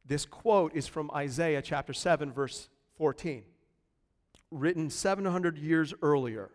This 0.05 0.25
quote 0.25 0.75
is 0.75 0.87
from 0.87 1.09
Isaiah 1.15 1.61
chapter 1.61 1.93
7, 1.93 2.31
verse 2.31 2.69
14, 2.97 3.43
written 4.51 4.89
700 4.89 5.57
years 5.57 5.93
earlier. 6.03 6.51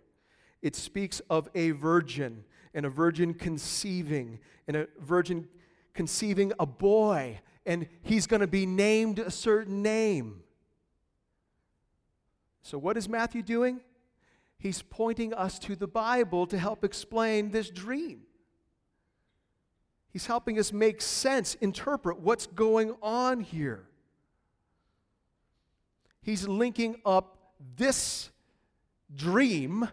It 0.62 0.76
speaks 0.76 1.20
of 1.30 1.48
a 1.54 1.70
virgin 1.72 2.44
and 2.74 2.86
a 2.86 2.90
virgin 2.90 3.34
conceiving, 3.34 4.38
and 4.68 4.76
a 4.76 4.86
virgin 5.00 5.48
conceiving 5.94 6.52
a 6.60 6.66
boy 6.66 7.40
and 7.66 7.88
he's 8.02 8.26
going 8.26 8.40
to 8.40 8.46
be 8.46 8.64
named 8.64 9.18
a 9.18 9.30
certain 9.30 9.82
name. 9.82 10.42
So, 12.62 12.78
what 12.78 12.96
is 12.96 13.08
Matthew 13.08 13.42
doing? 13.42 13.80
He's 14.58 14.82
pointing 14.82 15.34
us 15.34 15.58
to 15.60 15.76
the 15.76 15.86
Bible 15.86 16.46
to 16.46 16.58
help 16.58 16.84
explain 16.84 17.50
this 17.50 17.68
dream. 17.68 18.22
He's 20.10 20.26
helping 20.26 20.58
us 20.58 20.72
make 20.72 21.02
sense, 21.02 21.56
interpret 21.56 22.20
what's 22.20 22.46
going 22.46 22.94
on 23.02 23.40
here. 23.40 23.86
He's 26.22 26.48
linking 26.48 26.96
up 27.04 27.52
this 27.76 28.30
dream 29.14 29.88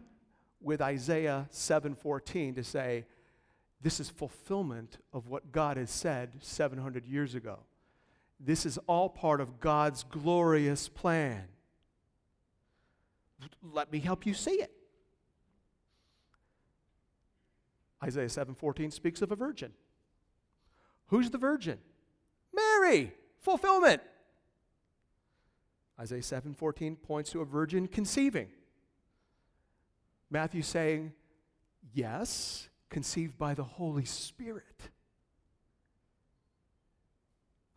with 0.61 0.81
Isaiah 0.81 1.47
7:14 1.51 2.55
to 2.55 2.63
say 2.63 3.05
this 3.83 3.99
is 3.99 4.09
fulfillment 4.09 4.97
of 5.11 5.27
what 5.27 5.51
God 5.51 5.75
has 5.75 5.91
said 5.91 6.31
700 6.39 7.05
years 7.05 7.35
ago. 7.35 7.59
This 8.39 8.65
is 8.65 8.77
all 8.87 9.09
part 9.09 9.41
of 9.41 9.59
God's 9.59 10.03
glorious 10.03 10.87
plan. 10.87 11.49
Let 13.61 13.91
me 13.91 13.99
help 13.99 14.25
you 14.25 14.33
see 14.33 14.55
it. 14.61 14.71
Isaiah 18.01 18.29
7:14 18.29 18.89
speaks 18.91 19.21
of 19.21 19.31
a 19.31 19.35
virgin. 19.35 19.73
Who's 21.07 21.29
the 21.29 21.37
virgin? 21.37 21.79
Mary. 22.53 23.13
Fulfillment. 23.39 24.01
Isaiah 25.99 26.23
7:14 26.23 26.95
points 26.95 27.31
to 27.31 27.41
a 27.41 27.45
virgin 27.45 27.87
conceiving. 27.89 28.49
Matthew 30.29 30.61
saying, 30.61 31.13
"Yes, 31.93 32.69
conceived 32.93 33.37
by 33.39 33.55
the 33.55 33.63
Holy 33.63 34.05
Spirit. 34.05 34.91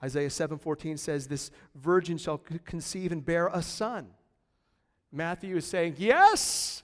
Isaiah 0.03 0.29
7:14 0.29 0.99
says 0.99 1.27
this 1.27 1.51
virgin 1.75 2.19
shall 2.19 2.37
conceive 2.37 3.13
and 3.13 3.25
bear 3.25 3.49
a 3.49 3.63
son. 3.63 4.15
Matthew 5.11 5.57
is 5.57 5.67
saying, 5.67 5.95
"Yes, 5.97 6.83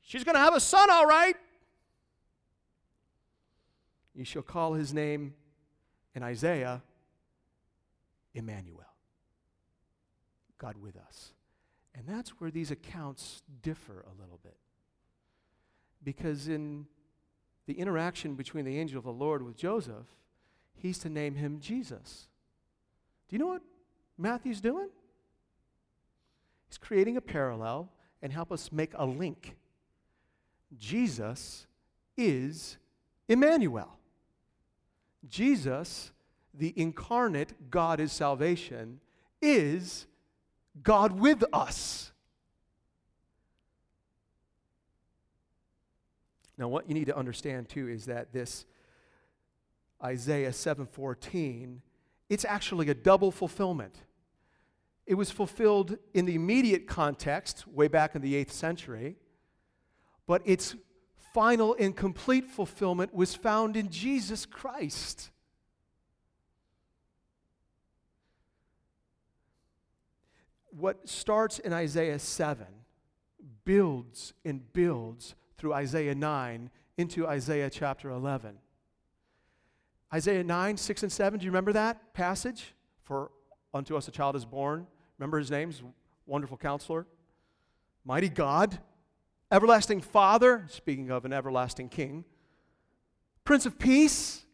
she's 0.00 0.22
going 0.22 0.36
to 0.36 0.40
have 0.40 0.54
a 0.54 0.60
son 0.60 0.88
all 0.90 1.06
right. 1.06 1.36
You 4.14 4.24
shall 4.24 4.42
call 4.42 4.74
his 4.74 4.94
name 4.94 5.34
in 6.14 6.22
Isaiah 6.22 6.84
Emmanuel. 8.32 8.94
God 10.56 10.76
with 10.76 10.96
us." 10.96 11.34
And 11.96 12.06
that's 12.06 12.40
where 12.40 12.52
these 12.52 12.70
accounts 12.70 13.42
differ 13.60 14.02
a 14.02 14.20
little 14.20 14.38
bit. 14.38 14.56
Because 16.02 16.46
in 16.46 16.86
the 17.66 17.74
interaction 17.74 18.34
between 18.34 18.64
the 18.64 18.78
angel 18.78 18.98
of 18.98 19.04
the 19.04 19.12
Lord 19.12 19.42
with 19.42 19.56
Joseph, 19.56 20.06
he's 20.74 20.98
to 20.98 21.08
name 21.08 21.34
him 21.36 21.60
Jesus. 21.60 22.28
Do 23.28 23.36
you 23.36 23.40
know 23.40 23.48
what 23.48 23.62
Matthew's 24.18 24.60
doing? 24.60 24.88
He's 26.68 26.78
creating 26.78 27.16
a 27.16 27.20
parallel 27.20 27.90
and 28.22 28.32
help 28.32 28.52
us 28.52 28.72
make 28.72 28.92
a 28.94 29.06
link. 29.06 29.56
Jesus 30.76 31.66
is 32.16 32.78
Emmanuel. 33.28 33.98
Jesus, 35.28 36.12
the 36.52 36.72
incarnate 36.76 37.70
God 37.70 38.00
is 38.00 38.12
salvation, 38.12 39.00
is 39.40 40.06
God 40.82 41.18
with 41.18 41.44
us. 41.52 42.12
Now, 46.56 46.68
what 46.68 46.88
you 46.88 46.94
need 46.94 47.06
to 47.06 47.16
understand 47.16 47.68
too 47.68 47.88
is 47.88 48.06
that 48.06 48.32
this 48.32 48.64
Isaiah 50.02 50.52
7:14, 50.52 51.82
it's 52.28 52.44
actually 52.44 52.88
a 52.88 52.94
double 52.94 53.30
fulfillment. 53.30 54.02
It 55.06 55.14
was 55.14 55.30
fulfilled 55.30 55.98
in 56.14 56.24
the 56.24 56.34
immediate 56.34 56.86
context, 56.86 57.66
way 57.66 57.88
back 57.88 58.14
in 58.14 58.22
the 58.22 58.34
8th 58.34 58.52
century, 58.52 59.16
but 60.26 60.42
its 60.44 60.76
final 61.34 61.74
and 61.78 61.96
complete 61.96 62.48
fulfillment 62.48 63.12
was 63.12 63.34
found 63.34 63.76
in 63.76 63.90
Jesus 63.90 64.46
Christ. 64.46 65.30
What 70.70 71.08
starts 71.08 71.58
in 71.58 71.72
Isaiah 71.72 72.18
7 72.18 72.66
builds 73.64 74.32
and 74.44 74.72
builds 74.72 75.34
through 75.64 75.72
Isaiah 75.72 76.14
9 76.14 76.68
into 76.98 77.26
Isaiah 77.26 77.70
chapter 77.70 78.10
11. 78.10 78.58
Isaiah 80.12 80.44
9, 80.44 80.76
6, 80.76 81.02
and 81.04 81.10
7, 81.10 81.38
do 81.38 81.46
you 81.46 81.50
remember 81.50 81.72
that 81.72 82.12
passage? 82.12 82.74
For 83.02 83.30
unto 83.72 83.96
us 83.96 84.06
a 84.06 84.10
child 84.10 84.36
is 84.36 84.44
born. 84.44 84.86
Remember 85.18 85.38
his 85.38 85.50
name's 85.50 85.82
Wonderful 86.26 86.58
Counselor, 86.58 87.06
Mighty 88.04 88.28
God, 88.28 88.78
Everlasting 89.50 90.02
Father, 90.02 90.66
speaking 90.68 91.10
of 91.10 91.24
an 91.24 91.32
everlasting 91.32 91.88
King, 91.88 92.26
Prince 93.44 93.64
of 93.64 93.78
Peace. 93.78 94.44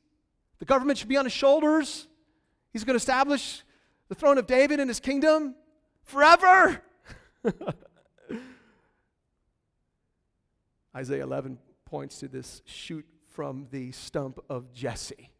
The 0.60 0.64
government 0.64 0.96
should 0.96 1.08
be 1.08 1.16
on 1.16 1.24
his 1.24 1.32
shoulders. 1.32 2.06
He's 2.72 2.84
going 2.84 2.94
to 2.94 3.02
establish 3.02 3.64
the 4.08 4.14
throne 4.14 4.38
of 4.38 4.46
David 4.46 4.78
and 4.78 4.88
his 4.88 5.00
kingdom 5.00 5.56
forever. 6.04 6.80
Isaiah 10.94 11.22
11 11.22 11.58
points 11.84 12.18
to 12.20 12.28
this 12.28 12.62
shoot 12.64 13.06
from 13.32 13.66
the 13.70 13.92
stump 13.92 14.38
of 14.48 14.72
Jesse. 14.72 15.30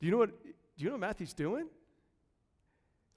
Do 0.00 0.06
you 0.06 0.12
know 0.12 0.18
what, 0.18 0.30
do 0.42 0.52
you 0.84 0.86
know 0.86 0.92
what 0.92 1.00
Matthew's 1.00 1.34
doing? 1.34 1.66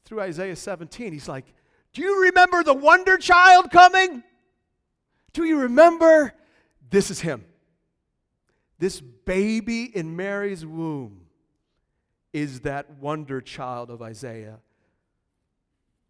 Through 0.05 0.21
Isaiah 0.21 0.55
17, 0.55 1.13
he's 1.13 1.27
like, 1.27 1.45
Do 1.93 2.01
you 2.01 2.23
remember 2.23 2.63
the 2.63 2.73
wonder 2.73 3.17
child 3.17 3.71
coming? 3.71 4.23
Do 5.31 5.45
you 5.45 5.61
remember? 5.61 6.33
This 6.89 7.09
is 7.09 7.21
him. 7.21 7.45
This 8.77 9.01
baby 9.01 9.85
in 9.85 10.15
Mary's 10.15 10.65
womb 10.65 11.21
is 12.33 12.61
that 12.61 12.89
wonder 12.99 13.39
child 13.39 13.89
of 13.89 14.01
Isaiah. 14.01 14.59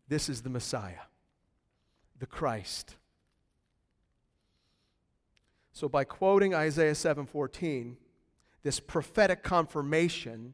This 0.07 0.27
is 0.27 0.41
the 0.41 0.49
Messiah, 0.49 1.05
the 2.19 2.25
Christ. 2.25 2.95
So 5.73 5.89
by 5.89 6.03
quoting 6.03 6.53
Isaiah 6.53 6.93
7:14, 6.95 7.97
this 8.61 8.79
prophetic 8.79 9.43
confirmation, 9.43 10.53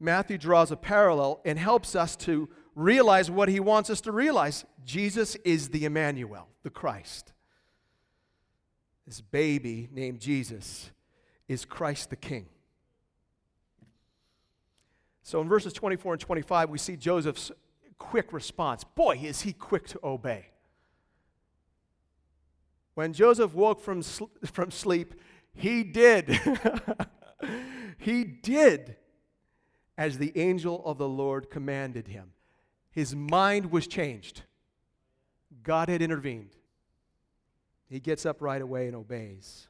Matthew 0.00 0.38
draws 0.38 0.70
a 0.70 0.76
parallel 0.76 1.40
and 1.44 1.58
helps 1.58 1.94
us 1.94 2.16
to 2.16 2.48
realize 2.74 3.30
what 3.30 3.48
he 3.48 3.60
wants 3.60 3.90
us 3.90 4.00
to 4.02 4.12
realize. 4.12 4.64
Jesus 4.84 5.34
is 5.44 5.70
the 5.70 5.84
Emmanuel, 5.84 6.48
the 6.62 6.70
Christ. 6.70 7.32
This 9.06 9.20
baby 9.20 9.88
named 9.92 10.20
Jesus 10.20 10.90
is 11.48 11.64
Christ 11.64 12.10
the 12.10 12.16
King. 12.16 12.48
So 15.22 15.40
in 15.40 15.48
verses 15.48 15.72
24 15.72 16.14
and 16.14 16.20
25, 16.20 16.70
we 16.70 16.78
see 16.78 16.96
Joseph's 16.96 17.50
quick 17.98 18.32
response. 18.32 18.84
Boy, 18.84 19.18
is 19.22 19.42
he 19.42 19.52
quick 19.52 19.86
to 19.88 20.00
obey. 20.04 20.53
When 22.94 23.12
Joseph 23.12 23.54
woke 23.54 23.80
from, 23.80 24.02
sl- 24.02 24.24
from 24.44 24.70
sleep, 24.70 25.14
he 25.52 25.82
did. 25.82 26.38
he 27.98 28.24
did 28.24 28.96
as 29.96 30.18
the 30.18 30.32
angel 30.36 30.82
of 30.84 30.98
the 30.98 31.08
Lord 31.08 31.50
commanded 31.50 32.08
him. 32.08 32.32
His 32.90 33.14
mind 33.14 33.70
was 33.70 33.86
changed. 33.86 34.42
God 35.62 35.88
had 35.88 36.02
intervened. 36.02 36.50
He 37.88 38.00
gets 38.00 38.26
up 38.26 38.40
right 38.40 38.62
away 38.62 38.86
and 38.86 38.96
obeys. 38.96 39.68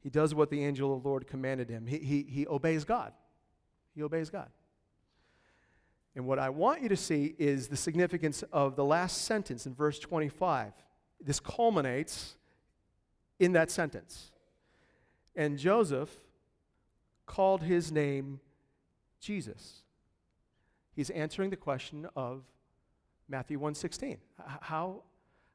He 0.00 0.10
does 0.10 0.34
what 0.34 0.50
the 0.50 0.64
angel 0.64 0.94
of 0.94 1.02
the 1.02 1.08
Lord 1.08 1.26
commanded 1.26 1.68
him. 1.68 1.86
He, 1.86 1.98
he, 1.98 2.22
he 2.22 2.46
obeys 2.46 2.84
God. 2.84 3.12
He 3.94 4.02
obeys 4.02 4.30
God. 4.30 4.48
And 6.14 6.26
what 6.26 6.38
I 6.38 6.50
want 6.50 6.82
you 6.82 6.88
to 6.88 6.96
see 6.96 7.34
is 7.38 7.68
the 7.68 7.76
significance 7.76 8.42
of 8.52 8.74
the 8.74 8.84
last 8.84 9.22
sentence 9.22 9.66
in 9.66 9.74
verse 9.74 9.98
25 9.98 10.72
this 11.20 11.40
culminates 11.40 12.36
in 13.38 13.52
that 13.52 13.70
sentence. 13.70 14.32
And 15.36 15.58
Joseph 15.58 16.10
called 17.26 17.62
his 17.62 17.92
name 17.92 18.40
Jesus. 19.20 19.82
He's 20.94 21.10
answering 21.10 21.50
the 21.50 21.56
question 21.56 22.08
of 22.16 22.42
Matthew 23.28 23.58
1:16. 23.58 24.18
How, 24.60 25.02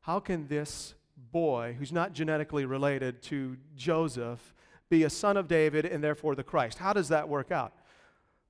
how 0.02 0.20
can 0.20 0.48
this 0.48 0.96
boy 1.32 1.76
who's 1.78 1.92
not 1.92 2.14
genetically 2.14 2.66
related 2.66 3.22
to 3.24 3.58
Joseph 3.76 4.54
be 4.90 5.04
a 5.04 5.10
son 5.10 5.38
of 5.38 5.48
David 5.48 5.86
and 5.86 6.04
therefore 6.04 6.36
the 6.36 6.44
Christ? 6.44 6.78
How 6.78 6.94
does 6.94 7.10
that 7.10 7.28
work 7.28 7.52
out? 7.52 7.74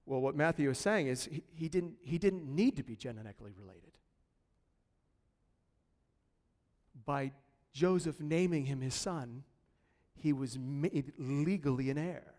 Well, 0.06 0.20
what 0.20 0.36
Matthew 0.36 0.70
is 0.70 0.78
saying 0.78 1.08
is 1.08 1.26
he, 1.26 1.44
he, 1.56 1.70
didn't, 1.70 1.96
he 2.02 2.18
didn't 2.18 2.46
need 2.46 2.76
to 2.76 2.84
be 2.84 2.96
genetically 2.96 3.54
related 3.58 3.93
by 7.06 7.32
Joseph 7.74 8.20
naming 8.20 8.66
him 8.66 8.82
his 8.82 8.94
son, 8.94 9.44
he 10.16 10.32
was 10.32 10.58
made 10.58 11.14
legally 11.18 11.90
an 11.90 11.98
heir 11.98 12.34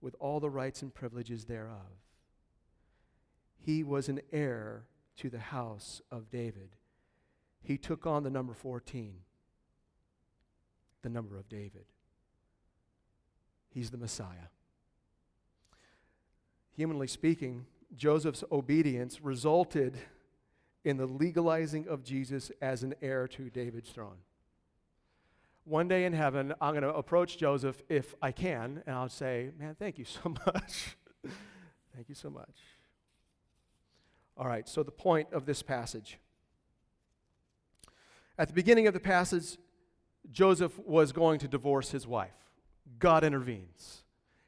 with 0.00 0.14
all 0.20 0.38
the 0.40 0.50
rights 0.50 0.82
and 0.82 0.94
privileges 0.94 1.46
thereof. 1.46 2.04
He 3.56 3.82
was 3.82 4.08
an 4.08 4.20
heir 4.32 4.84
to 5.16 5.28
the 5.28 5.38
house 5.38 6.00
of 6.10 6.30
David. 6.30 6.76
He 7.62 7.76
took 7.76 8.06
on 8.06 8.22
the 8.22 8.30
number 8.30 8.54
14, 8.54 9.14
the 11.02 11.08
number 11.08 11.36
of 11.36 11.48
David. 11.48 11.86
He's 13.68 13.90
the 13.90 13.98
Messiah. 13.98 14.48
Humanly 16.76 17.08
speaking, 17.08 17.66
Joseph's 17.96 18.44
obedience 18.52 19.20
resulted 19.20 19.98
in 20.88 20.96
the 20.96 21.06
legalizing 21.06 21.86
of 21.86 22.02
Jesus 22.02 22.50
as 22.62 22.82
an 22.82 22.94
heir 23.02 23.28
to 23.28 23.50
David's 23.50 23.90
throne. 23.90 24.16
One 25.64 25.86
day 25.86 26.06
in 26.06 26.14
heaven, 26.14 26.54
I'm 26.62 26.72
going 26.72 26.82
to 26.82 26.94
approach 26.94 27.36
Joseph 27.36 27.82
if 27.90 28.14
I 28.22 28.32
can, 28.32 28.82
and 28.86 28.96
I'll 28.96 29.10
say, 29.10 29.50
Man, 29.58 29.76
thank 29.78 29.98
you 29.98 30.06
so 30.06 30.34
much. 30.46 30.96
thank 31.94 32.08
you 32.08 32.14
so 32.14 32.30
much. 32.30 32.56
All 34.34 34.46
right, 34.46 34.66
so 34.66 34.82
the 34.82 34.90
point 34.90 35.28
of 35.30 35.44
this 35.44 35.62
passage. 35.62 36.18
At 38.38 38.48
the 38.48 38.54
beginning 38.54 38.86
of 38.86 38.94
the 38.94 39.00
passage, 39.00 39.58
Joseph 40.30 40.78
was 40.78 41.12
going 41.12 41.38
to 41.40 41.48
divorce 41.48 41.90
his 41.90 42.06
wife. 42.06 42.30
God 42.98 43.24
intervenes. 43.24 44.04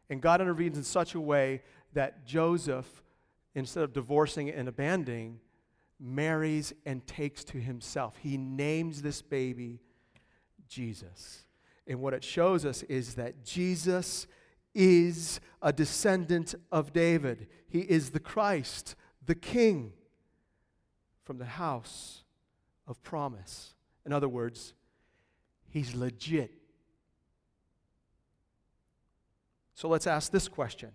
And 0.08 0.22
God 0.22 0.40
intervenes 0.40 0.78
in 0.78 0.84
such 0.84 1.14
a 1.14 1.20
way 1.20 1.60
that 1.92 2.24
Joseph, 2.24 3.02
instead 3.54 3.84
of 3.84 3.92
divorcing 3.92 4.48
and 4.48 4.68
abandoning, 4.68 5.40
marries 6.00 6.72
and 6.86 7.06
takes 7.06 7.44
to 7.44 7.58
himself. 7.58 8.16
He 8.22 8.36
names 8.36 9.02
this 9.02 9.22
baby 9.22 9.80
Jesus. 10.68 11.44
And 11.86 12.00
what 12.00 12.14
it 12.14 12.24
shows 12.24 12.64
us 12.64 12.82
is 12.84 13.14
that 13.14 13.44
Jesus 13.44 14.26
is 14.74 15.40
a 15.60 15.72
descendant 15.72 16.54
of 16.70 16.92
David. 16.92 17.48
He 17.68 17.80
is 17.80 18.10
the 18.10 18.20
Christ, 18.20 18.94
the 19.26 19.34
King 19.34 19.92
from 21.24 21.38
the 21.38 21.44
house 21.44 22.24
of 22.86 23.02
promise. 23.02 23.74
In 24.06 24.12
other 24.12 24.28
words, 24.28 24.74
he's 25.68 25.94
legit. 25.94 26.52
So 29.74 29.88
let's 29.88 30.06
ask 30.06 30.30
this 30.30 30.48
question 30.48 30.90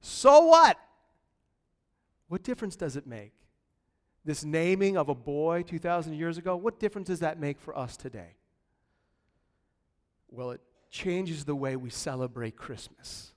So 0.00 0.46
what? 0.46 0.78
What 2.28 2.42
difference 2.42 2.76
does 2.76 2.96
it 2.96 3.06
make? 3.06 3.32
This 4.24 4.44
naming 4.44 4.96
of 4.96 5.08
a 5.08 5.14
boy 5.14 5.62
2,000 5.62 6.12
years 6.14 6.38
ago, 6.38 6.56
what 6.56 6.78
difference 6.78 7.08
does 7.08 7.20
that 7.20 7.40
make 7.40 7.58
for 7.58 7.76
us 7.76 7.96
today? 7.96 8.36
Well, 10.30 10.50
it 10.50 10.60
changes 10.90 11.44
the 11.44 11.54
way 11.54 11.76
we 11.76 11.90
celebrate 11.90 12.56
Christmas. 12.56 13.32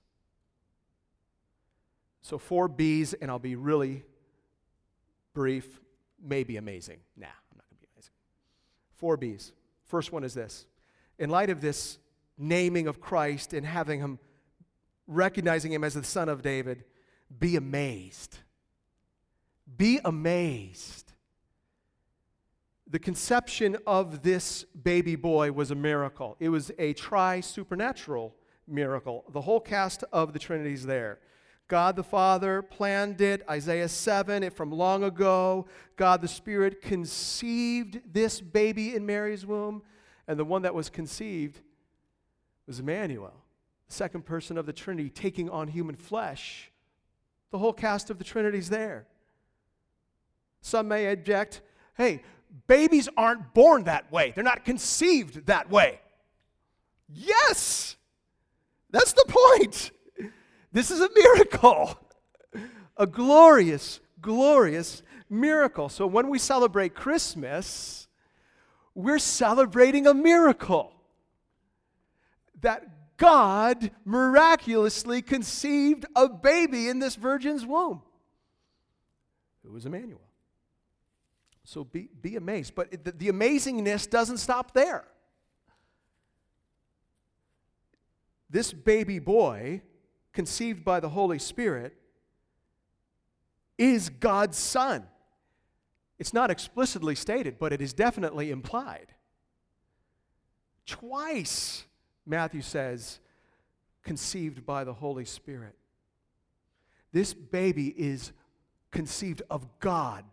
So, 2.22 2.38
four 2.38 2.68
B's, 2.68 3.14
and 3.14 3.32
I'll 3.32 3.40
be 3.40 3.56
really 3.56 4.04
brief, 5.34 5.80
maybe 6.22 6.58
amazing. 6.58 7.00
Nah, 7.16 7.28
I'm 7.28 7.58
not 7.58 7.66
going 7.70 7.78
to 7.78 7.82
be 7.82 7.88
amazing. 7.96 8.14
Four 8.96 9.18
B's. 9.18 9.54
First 9.86 10.12
one 10.12 10.24
is 10.24 10.34
this. 10.34 10.66
In 11.18 11.30
light 11.30 11.50
of 11.50 11.62
this 11.62 11.98
naming 12.38 12.88
of 12.88 13.00
Christ 13.00 13.54
and 13.54 13.66
having 13.66 14.00
him, 14.00 14.20
recognizing 15.08 15.72
him 15.72 15.84
as 15.84 15.94
the 15.94 16.04
son 16.04 16.30
of 16.30 16.42
David, 16.42 16.84
be 17.40 17.56
amazed. 17.56 18.38
Be 19.78 20.00
amazed 20.04 21.12
the 22.92 23.00
conception 23.00 23.78
of 23.88 24.22
this 24.22 24.66
baby 24.66 25.16
boy 25.16 25.54
was 25.54 25.72
a 25.72 25.76
miracle. 25.76 26.36
It 26.42 26.50
was 26.50 26.72
a 26.78 26.92
tri 26.94 27.40
supernatural 27.40 28.36
miracle. 28.68 29.24
The 29.32 29.42
whole 29.42 29.62
cast 29.62 30.04
of 30.12 30.34
the 30.34 30.40
Trinity's 30.40 30.86
there. 30.86 31.20
God 31.70 31.96
the 31.96 32.04
Father 32.04 32.62
planned 32.62 33.22
it, 33.22 33.44
Isaiah 33.50 33.88
7, 33.88 34.44
it 34.44 34.52
from 34.52 34.74
long 34.74 35.06
ago. 35.06 35.68
God 35.96 36.22
the 36.22 36.28
Spirit 36.28 36.82
conceived 36.82 38.02
this 38.14 38.42
baby 38.42 38.94
in 38.94 39.06
Mary's 39.06 39.46
womb, 39.46 39.84
and 40.28 40.38
the 40.38 40.44
one 40.44 40.64
that 40.64 40.76
was 40.76 40.90
conceived 40.90 41.62
was 42.68 42.82
Emmanuel, 42.82 43.46
the 43.88 43.94
second 43.94 44.26
person 44.26 44.58
of 44.58 44.66
the 44.66 44.74
Trinity 44.74 45.10
taking 45.10 45.50
on 45.50 45.70
human 45.70 45.96
flesh. 45.96 46.74
The 47.52 47.58
whole 47.58 47.74
cast 47.74 48.10
of 48.10 48.18
the 48.18 48.26
Trinity's 48.26 48.70
there. 48.70 49.08
Some 50.62 50.88
may 50.88 51.12
object, 51.12 51.62
hey, 51.98 52.22
babies 52.68 53.10
aren't 53.18 53.54
born 53.54 53.86
that 53.86 54.12
way. 54.12 54.32
They're 54.34 54.44
not 54.44 54.64
conceived 54.64 55.48
that 55.48 55.70
way. 55.70 56.00
Yes, 57.10 57.98
that's 58.92 59.14
the 59.14 59.26
point. 59.28 59.92
This 60.72 60.92
is 60.92 61.02
a 61.02 61.10
miracle, 61.14 62.00
a 62.96 63.08
glorious, 63.08 64.00
glorious 64.22 65.04
miracle. 65.30 65.90
So 65.90 66.08
when 66.08 66.30
we 66.30 66.40
celebrate 66.40 66.94
Christmas, 66.94 68.08
we're 68.94 69.20
celebrating 69.20 70.08
a 70.08 70.14
miracle 70.14 70.94
that 72.62 73.18
God 73.18 73.92
miraculously 74.06 75.22
conceived 75.22 76.06
a 76.16 76.30
baby 76.30 76.88
in 76.88 77.00
this 77.00 77.16
virgin's 77.16 77.66
womb. 77.66 78.02
It 79.64 79.72
was 79.72 79.86
Emmanuel. 79.86 80.22
So 81.72 81.86
be, 81.86 82.10
be 82.22 82.36
amazed. 82.36 82.76
But 82.76 82.92
the, 83.06 83.14
the 83.14 83.30
amazingness 83.30 84.10
doesn't 84.10 84.40
stop 84.40 84.74
there. 84.74 85.06
This 88.50 88.74
baby 88.74 89.20
boy, 89.20 89.82
conceived 90.34 90.84
by 90.84 91.00
the 91.00 91.08
Holy 91.08 91.40
Spirit, 91.40 91.96
is 93.78 94.10
God's 94.10 94.58
son. 94.58 95.08
It's 96.20 96.34
not 96.34 96.52
explicitly 96.52 97.16
stated, 97.16 97.58
but 97.58 97.72
it 97.72 97.82
is 97.82 97.94
definitely 97.94 98.52
implied. 98.52 99.14
Twice, 100.86 101.86
Matthew 102.26 102.64
says, 102.64 103.22
conceived 104.04 104.66
by 104.66 104.84
the 104.84 104.94
Holy 104.94 105.24
Spirit. 105.24 105.78
This 107.14 107.34
baby 107.34 107.88
is 107.98 108.34
conceived 108.92 109.42
of 109.50 109.66
God 109.80 110.26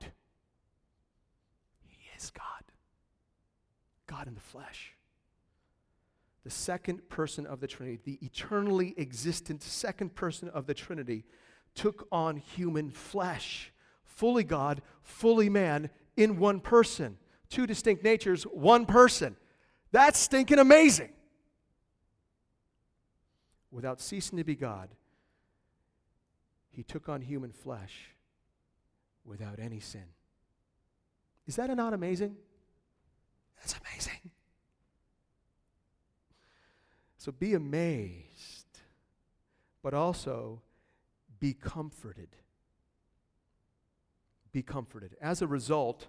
is 2.18 2.30
God. 2.30 2.44
God 4.06 4.26
in 4.26 4.34
the 4.34 4.40
flesh. 4.40 4.94
The 6.44 6.50
second 6.50 7.08
person 7.08 7.46
of 7.46 7.60
the 7.60 7.66
Trinity, 7.66 8.00
the 8.04 8.18
eternally 8.24 8.94
existent 8.96 9.62
second 9.62 10.14
person 10.14 10.48
of 10.48 10.66
the 10.66 10.74
Trinity, 10.74 11.24
took 11.74 12.08
on 12.10 12.36
human 12.36 12.90
flesh. 12.90 13.72
Fully 14.04 14.44
God, 14.44 14.82
fully 15.02 15.48
man, 15.48 15.90
in 16.16 16.38
one 16.38 16.60
person. 16.60 17.18
Two 17.50 17.66
distinct 17.66 18.02
natures, 18.02 18.44
one 18.44 18.86
person. 18.86 19.36
That's 19.92 20.18
stinking 20.18 20.58
amazing. 20.58 21.10
Without 23.70 24.00
ceasing 24.00 24.38
to 24.38 24.44
be 24.44 24.54
God, 24.54 24.88
he 26.70 26.82
took 26.82 27.08
on 27.08 27.20
human 27.20 27.52
flesh 27.52 28.14
without 29.24 29.58
any 29.58 29.80
sin. 29.80 30.04
Is 31.48 31.56
that 31.56 31.74
not 31.74 31.94
amazing? 31.94 32.36
That's 33.56 33.74
amazing. 33.80 34.30
So 37.16 37.32
be 37.32 37.54
amazed, 37.54 38.66
but 39.82 39.94
also 39.94 40.60
be 41.40 41.54
comforted. 41.54 42.28
Be 44.52 44.62
comforted. 44.62 45.16
As 45.22 45.40
a 45.40 45.46
result 45.46 46.08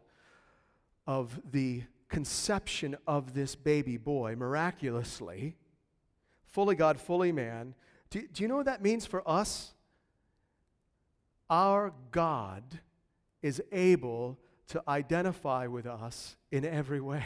of 1.08 1.39
the 1.49 1.84
conception 2.10 2.97
of 3.08 3.34
this 3.34 3.56
baby 3.56 3.95
boy, 3.95 4.36
miraculously, 4.36 5.56
fully 6.43 6.75
God, 6.75 6.99
fully 6.99 7.32
man, 7.32 7.75
do, 8.10 8.28
do 8.28 8.43
you 8.43 8.49
know 8.49 8.58
what 8.58 8.65
that 8.65 8.82
means 8.82 9.06
for 9.06 9.28
us? 9.28 9.73
Our 11.49 11.93
God 12.12 12.80
is 13.41 13.62
able 13.71 14.38
to 14.69 14.84
identify 14.88 15.67
with 15.67 15.86
us 15.86 16.38
in 16.51 16.63
every 16.63 17.01
way. 17.01 17.23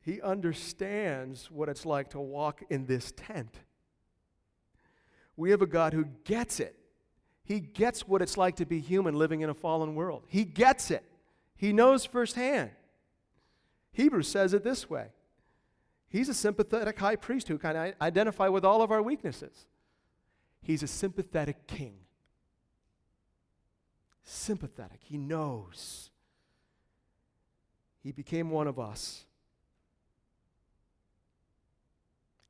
He 0.00 0.20
understands 0.20 1.50
what 1.50 1.68
it's 1.68 1.86
like 1.86 2.10
to 2.10 2.20
walk 2.20 2.62
in 2.68 2.86
this 2.86 3.12
tent. 3.16 3.60
We 5.36 5.50
have 5.50 5.62
a 5.62 5.66
God 5.66 5.92
who 5.92 6.06
gets 6.24 6.58
it. 6.58 6.76
He 7.44 7.60
gets 7.60 8.06
what 8.06 8.20
it's 8.20 8.36
like 8.36 8.56
to 8.56 8.66
be 8.66 8.80
human 8.80 9.14
living 9.14 9.40
in 9.40 9.50
a 9.50 9.54
fallen 9.54 9.94
world. 9.94 10.24
He 10.28 10.44
gets 10.44 10.90
it. 10.90 11.04
He 11.56 11.72
knows 11.72 12.04
firsthand. 12.04 12.70
Hebrews 13.92 14.28
says 14.28 14.54
it 14.54 14.64
this 14.64 14.90
way 14.90 15.08
He's 16.08 16.28
a 16.28 16.34
sympathetic 16.34 16.98
high 16.98 17.16
priest 17.16 17.48
who 17.48 17.58
can 17.58 17.94
identify 18.00 18.48
with 18.48 18.64
all 18.64 18.82
of 18.82 18.90
our 18.90 19.02
weaknesses. 19.02 19.66
He's 20.60 20.82
a 20.82 20.88
sympathetic 20.88 21.66
king 21.66 21.94
sympathetic. 24.32 25.00
He 25.02 25.18
knows. 25.18 26.10
He 28.02 28.12
became 28.12 28.50
one 28.50 28.66
of 28.66 28.78
us. 28.78 29.24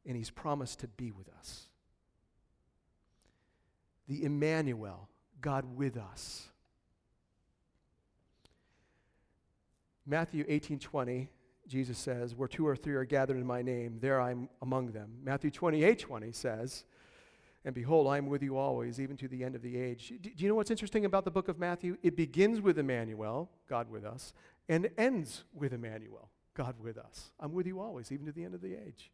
And 0.07 0.17
he's 0.17 0.31
promised 0.31 0.81
to 0.81 0.89
be 0.89 1.11
with 1.11 1.29
us. 1.39 1.67
The 4.09 4.25
Emmanuel, 4.25 5.09
God 5.41 5.77
with 5.77 5.97
us. 5.97 6.49
Matthew 10.05 10.45
18 10.49 10.81
20, 10.81 11.29
Jesus 11.69 11.99
says, 11.99 12.35
Where 12.35 12.49
two 12.49 12.67
or 12.67 12.75
three 12.75 12.95
are 12.95 13.05
gathered 13.05 13.37
in 13.37 13.47
my 13.47 13.63
name, 13.63 13.99
there 14.01 14.21
I'm 14.21 14.49
among 14.61 14.91
them. 14.91 15.13
Matthew 15.23 15.51
28 15.51 15.99
20 16.01 16.33
says, 16.33 16.85
and 17.65 17.75
behold, 17.75 18.09
I 18.09 18.19
am 18.19 18.27
with 18.27 18.43
you 18.43 18.57
always, 18.57 18.99
even 18.99 19.17
to 19.19 19.29
the 19.29 19.45
end 19.45 19.55
of 19.55 19.63
the 19.63 19.77
age. 19.77 20.13
Do 20.21 20.31
you 20.37 20.49
know 20.49 20.55
what's 20.57 20.71
interesting 20.71 21.05
about 21.05 21.25
the 21.25 21.31
book 21.31 21.49
of 21.49 21.59
Matthew? 21.59 21.97
It 22.03 22.17
begins 22.17 22.61
with 22.61 22.79
Emmanuel, 22.79 23.51
God 23.69 23.89
with 23.91 24.05
us, 24.05 24.33
and 24.69 24.91
ends 24.99 25.45
with 25.55 25.73
Emmanuel, 25.73 26.29
God 26.55 26.75
with 26.81 26.99
us. 26.99 27.31
I'm 27.39 27.53
with 27.53 27.67
you 27.67 27.81
always, 27.81 28.11
even 28.11 28.27
to 28.27 28.33
the 28.33 28.45
end 28.45 28.55
of 28.55 28.63
the 28.63 28.75
age. 28.75 29.13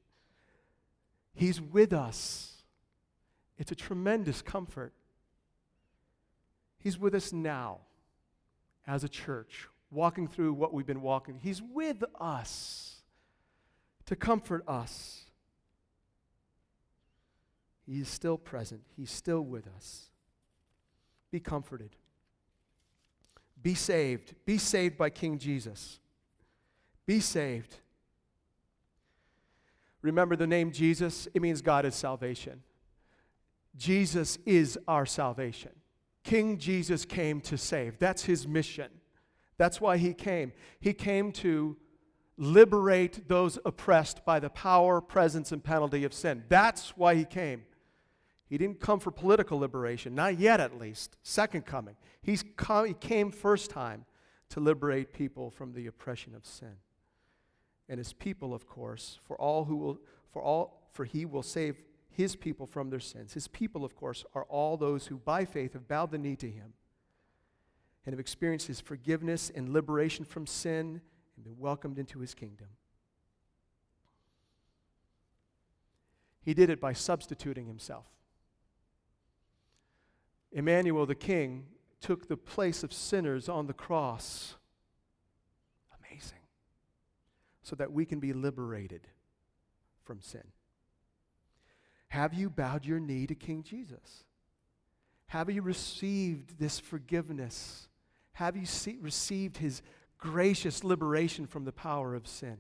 He's 1.34 1.60
with 1.60 1.92
us. 1.92 2.54
It's 3.58 3.70
a 3.70 3.76
tremendous 3.76 4.40
comfort. 4.40 4.92
He's 6.78 6.98
with 6.98 7.14
us 7.14 7.32
now 7.32 7.80
as 8.86 9.04
a 9.04 9.08
church, 9.08 9.68
walking 9.90 10.26
through 10.26 10.54
what 10.54 10.72
we've 10.72 10.86
been 10.86 11.02
walking. 11.02 11.38
He's 11.42 11.60
with 11.60 12.02
us 12.18 13.02
to 14.06 14.16
comfort 14.16 14.64
us. 14.66 15.24
He 17.88 18.00
is 18.00 18.08
still 18.08 18.36
present, 18.36 18.82
He's 18.96 19.10
still 19.10 19.40
with 19.40 19.66
us. 19.76 20.10
Be 21.30 21.40
comforted. 21.40 21.96
Be 23.60 23.74
saved. 23.74 24.34
Be 24.46 24.58
saved 24.58 24.96
by 24.96 25.10
King 25.10 25.38
Jesus. 25.38 26.00
Be 27.06 27.20
saved. 27.20 27.76
Remember 30.02 30.36
the 30.36 30.46
name 30.46 30.70
Jesus? 30.70 31.28
It 31.34 31.42
means 31.42 31.60
God 31.60 31.84
is 31.84 31.94
salvation. 31.94 32.62
Jesus 33.76 34.38
is 34.46 34.78
our 34.86 35.04
salvation. 35.04 35.72
King 36.24 36.58
Jesus 36.58 37.04
came 37.04 37.40
to 37.42 37.58
save. 37.58 37.98
That's 37.98 38.24
his 38.24 38.46
mission. 38.46 38.90
That's 39.56 39.80
why 39.80 39.96
he 39.96 40.14
came. 40.14 40.52
He 40.80 40.92
came 40.92 41.32
to 41.32 41.76
liberate 42.36 43.28
those 43.28 43.58
oppressed 43.64 44.24
by 44.24 44.38
the 44.38 44.50
power, 44.50 45.00
presence, 45.00 45.50
and 45.50 45.62
penalty 45.62 46.04
of 46.04 46.14
sin. 46.14 46.44
That's 46.48 46.96
why 46.96 47.16
he 47.16 47.24
came. 47.24 47.64
He 48.48 48.56
didn't 48.56 48.80
come 48.80 48.98
for 48.98 49.10
political 49.10 49.58
liberation, 49.58 50.14
not 50.14 50.38
yet 50.38 50.58
at 50.58 50.78
least. 50.78 51.16
Second 51.22 51.66
coming. 51.66 51.96
He's 52.22 52.42
come, 52.56 52.86
he 52.86 52.94
came 52.94 53.30
first 53.30 53.70
time 53.70 54.06
to 54.50 54.60
liberate 54.60 55.12
people 55.12 55.50
from 55.50 55.74
the 55.74 55.86
oppression 55.86 56.34
of 56.34 56.46
sin. 56.46 56.76
And 57.90 57.98
his 57.98 58.14
people, 58.14 58.54
of 58.54 58.66
course, 58.66 59.18
for 59.22 59.36
all 59.36 59.64
who 59.64 59.76
will, 59.76 59.98
for 60.32 60.42
all, 60.42 60.88
for 60.92 61.04
he 61.04 61.26
will 61.26 61.42
save 61.42 61.76
his 62.10 62.36
people 62.36 62.66
from 62.66 62.88
their 62.88 63.00
sins. 63.00 63.34
His 63.34 63.48
people, 63.48 63.84
of 63.84 63.94
course, 63.94 64.24
are 64.34 64.44
all 64.44 64.76
those 64.76 65.06
who 65.06 65.18
by 65.18 65.44
faith 65.44 65.74
have 65.74 65.86
bowed 65.86 66.10
the 66.10 66.18
knee 66.18 66.36
to 66.36 66.50
him 66.50 66.72
and 68.04 68.14
have 68.14 68.20
experienced 68.20 68.66
his 68.66 68.80
forgiveness 68.80 69.50
and 69.54 69.68
liberation 69.68 70.24
from 70.24 70.46
sin 70.46 71.02
and 71.36 71.44
been 71.44 71.58
welcomed 71.58 71.98
into 71.98 72.18
his 72.18 72.34
kingdom. 72.34 72.68
He 76.42 76.54
did 76.54 76.70
it 76.70 76.80
by 76.80 76.94
substituting 76.94 77.66
himself. 77.66 78.06
Emmanuel, 80.52 81.06
the 81.06 81.14
king, 81.14 81.66
took 82.00 82.28
the 82.28 82.36
place 82.36 82.82
of 82.82 82.92
sinners 82.92 83.48
on 83.48 83.66
the 83.66 83.72
cross. 83.72 84.56
Amazing. 85.98 86.38
So 87.62 87.76
that 87.76 87.92
we 87.92 88.04
can 88.04 88.20
be 88.20 88.32
liberated 88.32 89.08
from 90.04 90.20
sin. 90.20 90.44
Have 92.08 92.32
you 92.32 92.48
bowed 92.48 92.86
your 92.86 92.98
knee 92.98 93.26
to 93.26 93.34
King 93.34 93.62
Jesus? 93.62 94.24
Have 95.26 95.50
you 95.50 95.60
received 95.60 96.58
this 96.58 96.80
forgiveness? 96.80 97.88
Have 98.32 98.56
you 98.56 98.64
see, 98.64 98.96
received 99.00 99.58
his 99.58 99.82
gracious 100.16 100.82
liberation 100.82 101.46
from 101.46 101.64
the 101.64 101.72
power 101.72 102.14
of 102.14 102.26
sin? 102.26 102.58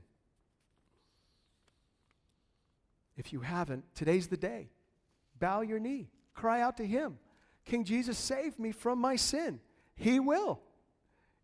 If 3.16 3.32
you 3.32 3.40
haven't, 3.40 3.84
today's 3.94 4.28
the 4.28 4.36
day. 4.36 4.68
Bow 5.38 5.62
your 5.62 5.78
knee, 5.78 6.10
cry 6.34 6.60
out 6.60 6.76
to 6.76 6.86
him. 6.86 7.18
King 7.68 7.84
Jesus, 7.84 8.16
save 8.16 8.58
me 8.58 8.72
from 8.72 8.98
my 8.98 9.14
sin. 9.14 9.60
He 9.94 10.18
will. 10.18 10.58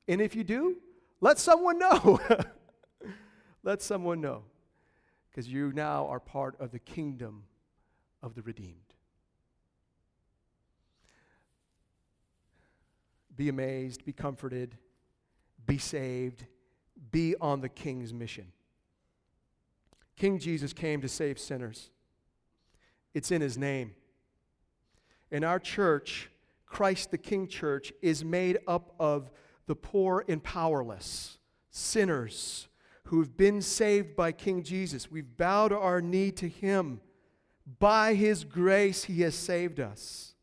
And 0.08 0.22
if 0.22 0.34
you 0.34 0.42
do, 0.42 0.78
let 1.20 1.38
someone 1.38 1.78
know. 1.78 2.18
let 3.62 3.82
someone 3.82 4.22
know. 4.22 4.44
Because 5.28 5.46
you 5.46 5.70
now 5.74 6.06
are 6.06 6.18
part 6.18 6.58
of 6.58 6.70
the 6.70 6.78
kingdom 6.78 7.44
of 8.22 8.34
the 8.34 8.40
redeemed. 8.40 8.94
Be 13.36 13.50
amazed, 13.50 14.06
be 14.06 14.12
comforted, 14.12 14.78
be 15.66 15.76
saved, 15.76 16.46
be 17.10 17.34
on 17.38 17.60
the 17.60 17.68
king's 17.68 18.14
mission. 18.14 18.50
King 20.16 20.38
Jesus 20.38 20.72
came 20.72 21.02
to 21.02 21.08
save 21.08 21.38
sinners. 21.38 21.90
It's 23.12 23.30
in 23.30 23.42
his 23.42 23.58
name. 23.58 23.94
In 25.34 25.42
our 25.42 25.58
church, 25.58 26.30
Christ 26.64 27.10
the 27.10 27.18
King 27.18 27.48
Church 27.48 27.92
is 28.00 28.24
made 28.24 28.56
up 28.68 28.94
of 29.00 29.32
the 29.66 29.74
poor 29.74 30.24
and 30.28 30.40
powerless, 30.40 31.38
sinners 31.70 32.68
who've 33.06 33.36
been 33.36 33.60
saved 33.60 34.14
by 34.14 34.30
King 34.30 34.62
Jesus. 34.62 35.10
We've 35.10 35.36
bowed 35.36 35.72
our 35.72 36.00
knee 36.00 36.30
to 36.30 36.48
him. 36.48 37.00
By 37.80 38.14
his 38.14 38.44
grace, 38.44 39.02
he 39.02 39.22
has 39.22 39.34
saved 39.34 39.80
us. 39.80 40.36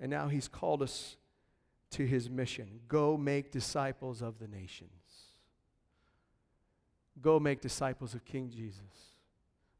And 0.00 0.10
now 0.10 0.28
he's 0.28 0.48
called 0.48 0.80
us 0.80 1.18
to 1.90 2.06
his 2.06 2.30
mission 2.30 2.80
go 2.88 3.18
make 3.18 3.52
disciples 3.52 4.22
of 4.22 4.38
the 4.38 4.48
nations. 4.48 4.90
Go 7.20 7.38
make 7.38 7.60
disciples 7.60 8.14
of 8.14 8.24
King 8.24 8.48
Jesus. 8.48 8.80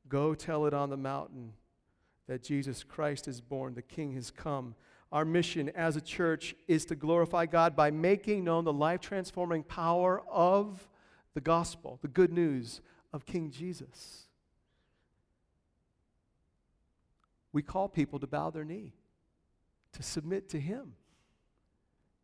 Go 0.06 0.34
tell 0.34 0.66
it 0.66 0.74
on 0.74 0.90
the 0.90 0.98
mountain 0.98 1.54
that 2.26 2.42
Jesus 2.42 2.82
Christ 2.82 3.28
is 3.28 3.40
born, 3.40 3.74
the 3.74 3.82
King 3.82 4.12
has 4.14 4.30
come. 4.30 4.74
Our 5.12 5.24
mission 5.24 5.70
as 5.70 5.96
a 5.96 6.00
church 6.00 6.54
is 6.66 6.84
to 6.86 6.96
glorify 6.96 7.46
God 7.46 7.76
by 7.76 7.90
making 7.90 8.44
known 8.44 8.64
the 8.64 8.72
life 8.72 9.00
transforming 9.00 9.62
power 9.62 10.22
of 10.30 10.88
the 11.34 11.40
gospel, 11.40 11.98
the 12.02 12.08
good 12.08 12.32
news 12.32 12.80
of 13.12 13.26
King 13.26 13.50
Jesus. 13.50 14.24
We 17.52 17.62
call 17.62 17.88
people 17.88 18.18
to 18.18 18.26
bow 18.26 18.50
their 18.50 18.64
knee, 18.64 18.94
to 19.92 20.02
submit 20.02 20.48
to 20.48 20.60
Him, 20.60 20.94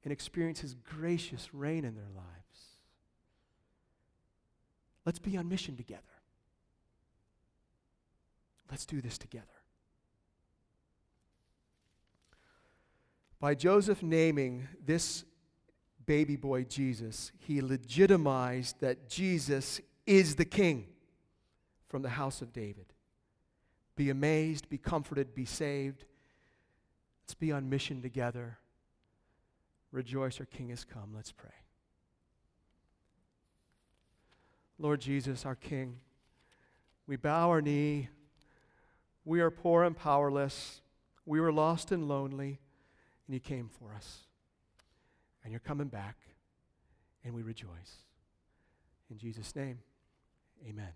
and 0.03 0.13
experience 0.13 0.61
His 0.61 0.75
gracious 0.75 1.55
reign 1.55 1.85
in 1.85 1.95
their 1.95 2.09
lives. 2.13 2.27
Let's 5.07 5.21
be 5.21 5.37
on 5.37 5.49
mission 5.49 5.77
together. 5.77 6.03
Let's 8.71 8.87
do 8.87 9.01
this 9.01 9.19
together. 9.19 9.47
By 13.41 13.55
Joseph 13.55 14.03
naming 14.03 14.69
this 14.85 15.25
baby 16.07 16.37
boy 16.37 16.65
Jesus, 16.65 17.33
he 17.39 17.63
legitimized 17.63 18.81
that 18.81 19.09
Jesus 19.09 19.81
is 20.07 20.37
the 20.37 20.45
king 20.45 20.87
from 21.89 22.03
the 22.03 22.11
house 22.11 22.43
of 22.43 22.53
David. 22.53 22.93
Be 23.97 24.11
amazed, 24.11 24.69
be 24.69 24.79
comforted, 24.79 25.35
be 25.35 25.45
saved. 25.45 26.05
Let's 27.23 27.35
be 27.35 27.53
on 27.53 27.69
mission 27.69 28.03
together. 28.03 28.59
Rejoice, 29.93 30.41
our 30.41 30.47
King 30.47 30.71
has 30.71 30.85
come. 30.85 31.13
Let's 31.15 31.33
pray. 31.33 31.51
Lord 34.79 35.01
Jesus, 35.01 35.45
our 35.45 35.55
King, 35.55 35.99
we 37.07 37.17
bow 37.17 37.51
our 37.51 37.61
knee. 37.61 38.09
We 39.25 39.41
are 39.41 39.51
poor 39.51 39.85
and 39.85 39.97
powerless. 39.97 40.81
We 41.27 41.41
were 41.41 41.53
lost 41.53 41.93
and 41.93 42.09
lonely, 42.09 42.61
and 43.31 43.35
you 43.37 43.41
came 43.41 43.71
for 43.79 43.95
us. 43.95 44.23
And 45.45 45.53
you're 45.53 45.61
coming 45.61 45.87
back, 45.87 46.17
and 47.25 47.33
we 47.33 47.43
rejoice. 47.43 47.99
In 49.09 49.19
Jesus' 49.19 49.55
name, 49.55 49.79
amen. 50.69 50.89